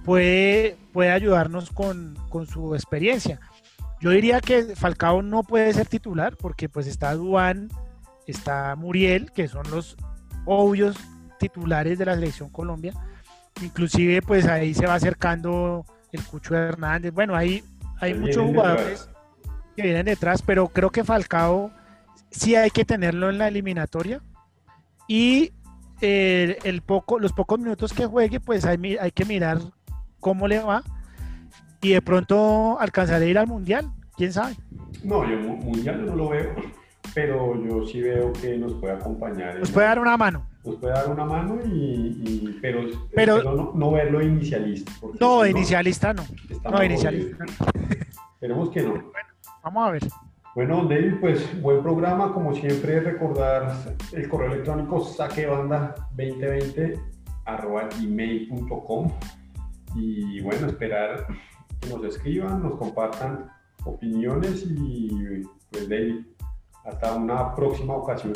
puede, 0.05 0.77
ayudarnos 1.13 1.71
con, 1.71 2.17
su 2.47 2.75
experiencia. 2.75 3.41
Yo 4.01 4.11
diría 4.11 4.41
que 4.41 4.75
Falcao 4.77 5.21
no 5.23 5.43
puede 5.43 5.73
ser 5.75 5.87
titular 5.87 6.37
porque 6.37 6.69
pues 6.69 6.87
está 6.87 7.15
Duan, 7.15 7.69
está 8.27 8.75
Muriel, 8.75 9.31
que 9.33 9.47
son 9.47 9.71
los 9.71 9.97
obvios 10.47 10.97
titulares 11.39 11.99
de 11.99 12.07
la 12.07 12.15
selección 12.15 12.49
Colombia. 12.49 12.95
Inclusive 13.63 14.23
pues 14.23 14.47
ahí 14.47 14.73
se 14.73 14.87
va 14.87 14.95
acercando 14.95 15.85
el 16.13 16.25
Cucho 16.25 16.55
Hernández. 16.55 17.13
Bueno, 17.13 17.37
ahí 17.37 17.63
hay 18.01 18.15
muchos 18.15 18.47
jugadores 18.47 19.11
que 19.77 19.83
vienen 19.83 20.07
detrás, 20.07 20.41
pero 20.41 20.69
creo 20.69 20.91
que 20.91 21.05
Falcao 21.05 21.71
sí 22.31 22.57
hay 22.57 22.71
que 22.71 22.87
tenerlo 22.87 23.29
en 23.29 23.37
la 23.37 23.49
eliminatoria. 23.49 24.23
Y 25.09 25.53
eh, 26.01 26.59
el 26.65 26.81
poco, 26.81 27.19
los 27.19 27.35
pocos 27.35 27.59
minutos 27.59 27.93
que 27.93 28.07
juegue, 28.07 28.41
pues 28.41 28.65
hay, 28.65 28.97
hay 28.99 29.11
que 29.11 29.27
mirar 29.27 29.59
cómo 30.21 30.49
le 30.49 30.61
va 30.61 30.83
y 31.83 31.91
de 31.91 32.03
pronto 32.03 32.79
alcanzaré 32.79 33.27
a 33.27 33.29
ir 33.29 33.39
al 33.39 33.47
mundial, 33.47 33.91
quién 34.17 34.33
sabe. 34.33 34.57
No, 35.03 35.29
yo 35.29 35.37
mundial 35.39 36.07
no 36.07 36.15
lo 36.15 36.29
veo, 36.29 36.55
pero 37.15 37.61
yo 37.65 37.85
sí 37.87 38.03
veo 38.03 38.33
que 38.35 38.59
nos 38.59 38.75
puede 38.75 38.93
acompañar. 38.95 39.59
Nos 39.59 39.71
puede 39.71 39.87
dar 39.87 39.99
una 39.99 40.17
mano. 40.17 40.47
Nos 40.65 40.77
puede 40.77 40.93
dar 40.93 41.09
una 41.09 41.25
mano, 41.25 41.59
y, 41.65 42.59
pero, 42.61 42.83
pero 43.15 43.73
no, 43.75 43.91
verlo 43.91 44.23
inicialista. 44.23 44.93
No, 45.19 45.47
inicialista 45.47 46.13
no. 46.13 46.27
No, 46.71 46.85
inicialista. 46.85 47.47
Esperemos 48.35 48.69
que 48.71 48.83
no. 48.83 48.91
Bueno, 48.91 49.09
vamos 49.63 49.89
a 49.89 49.93
ver. 49.93 50.03
Bueno, 50.55 50.85
David, 50.85 51.15
pues 51.21 51.63
buen 51.63 51.83
programa. 51.83 52.35
Como 52.35 52.55
siempre, 52.55 53.01
recordar 53.01 53.75
el 54.13 54.29
correo 54.29 54.53
electrónico 54.53 55.01
saquebanda2020 55.01 57.01
arroba 57.47 57.89
gmail.com 57.99 59.11
y 59.97 60.41
bueno, 60.41 60.67
esperar 60.67 61.27
nos 61.89 62.05
escriban, 62.05 62.63
nos 62.63 62.79
compartan 62.79 63.51
opiniones 63.85 64.65
y 64.67 65.43
pues 65.71 65.89
David, 65.89 66.27
hasta 66.85 67.15
una 67.15 67.55
próxima 67.55 67.95
ocasión. 67.95 68.35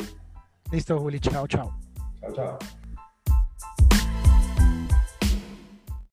Listo, 0.71 0.99
Juli, 0.99 1.19
chao, 1.19 1.47
chao. 1.47 1.77
Chao, 2.21 2.33
chao. 2.33 2.57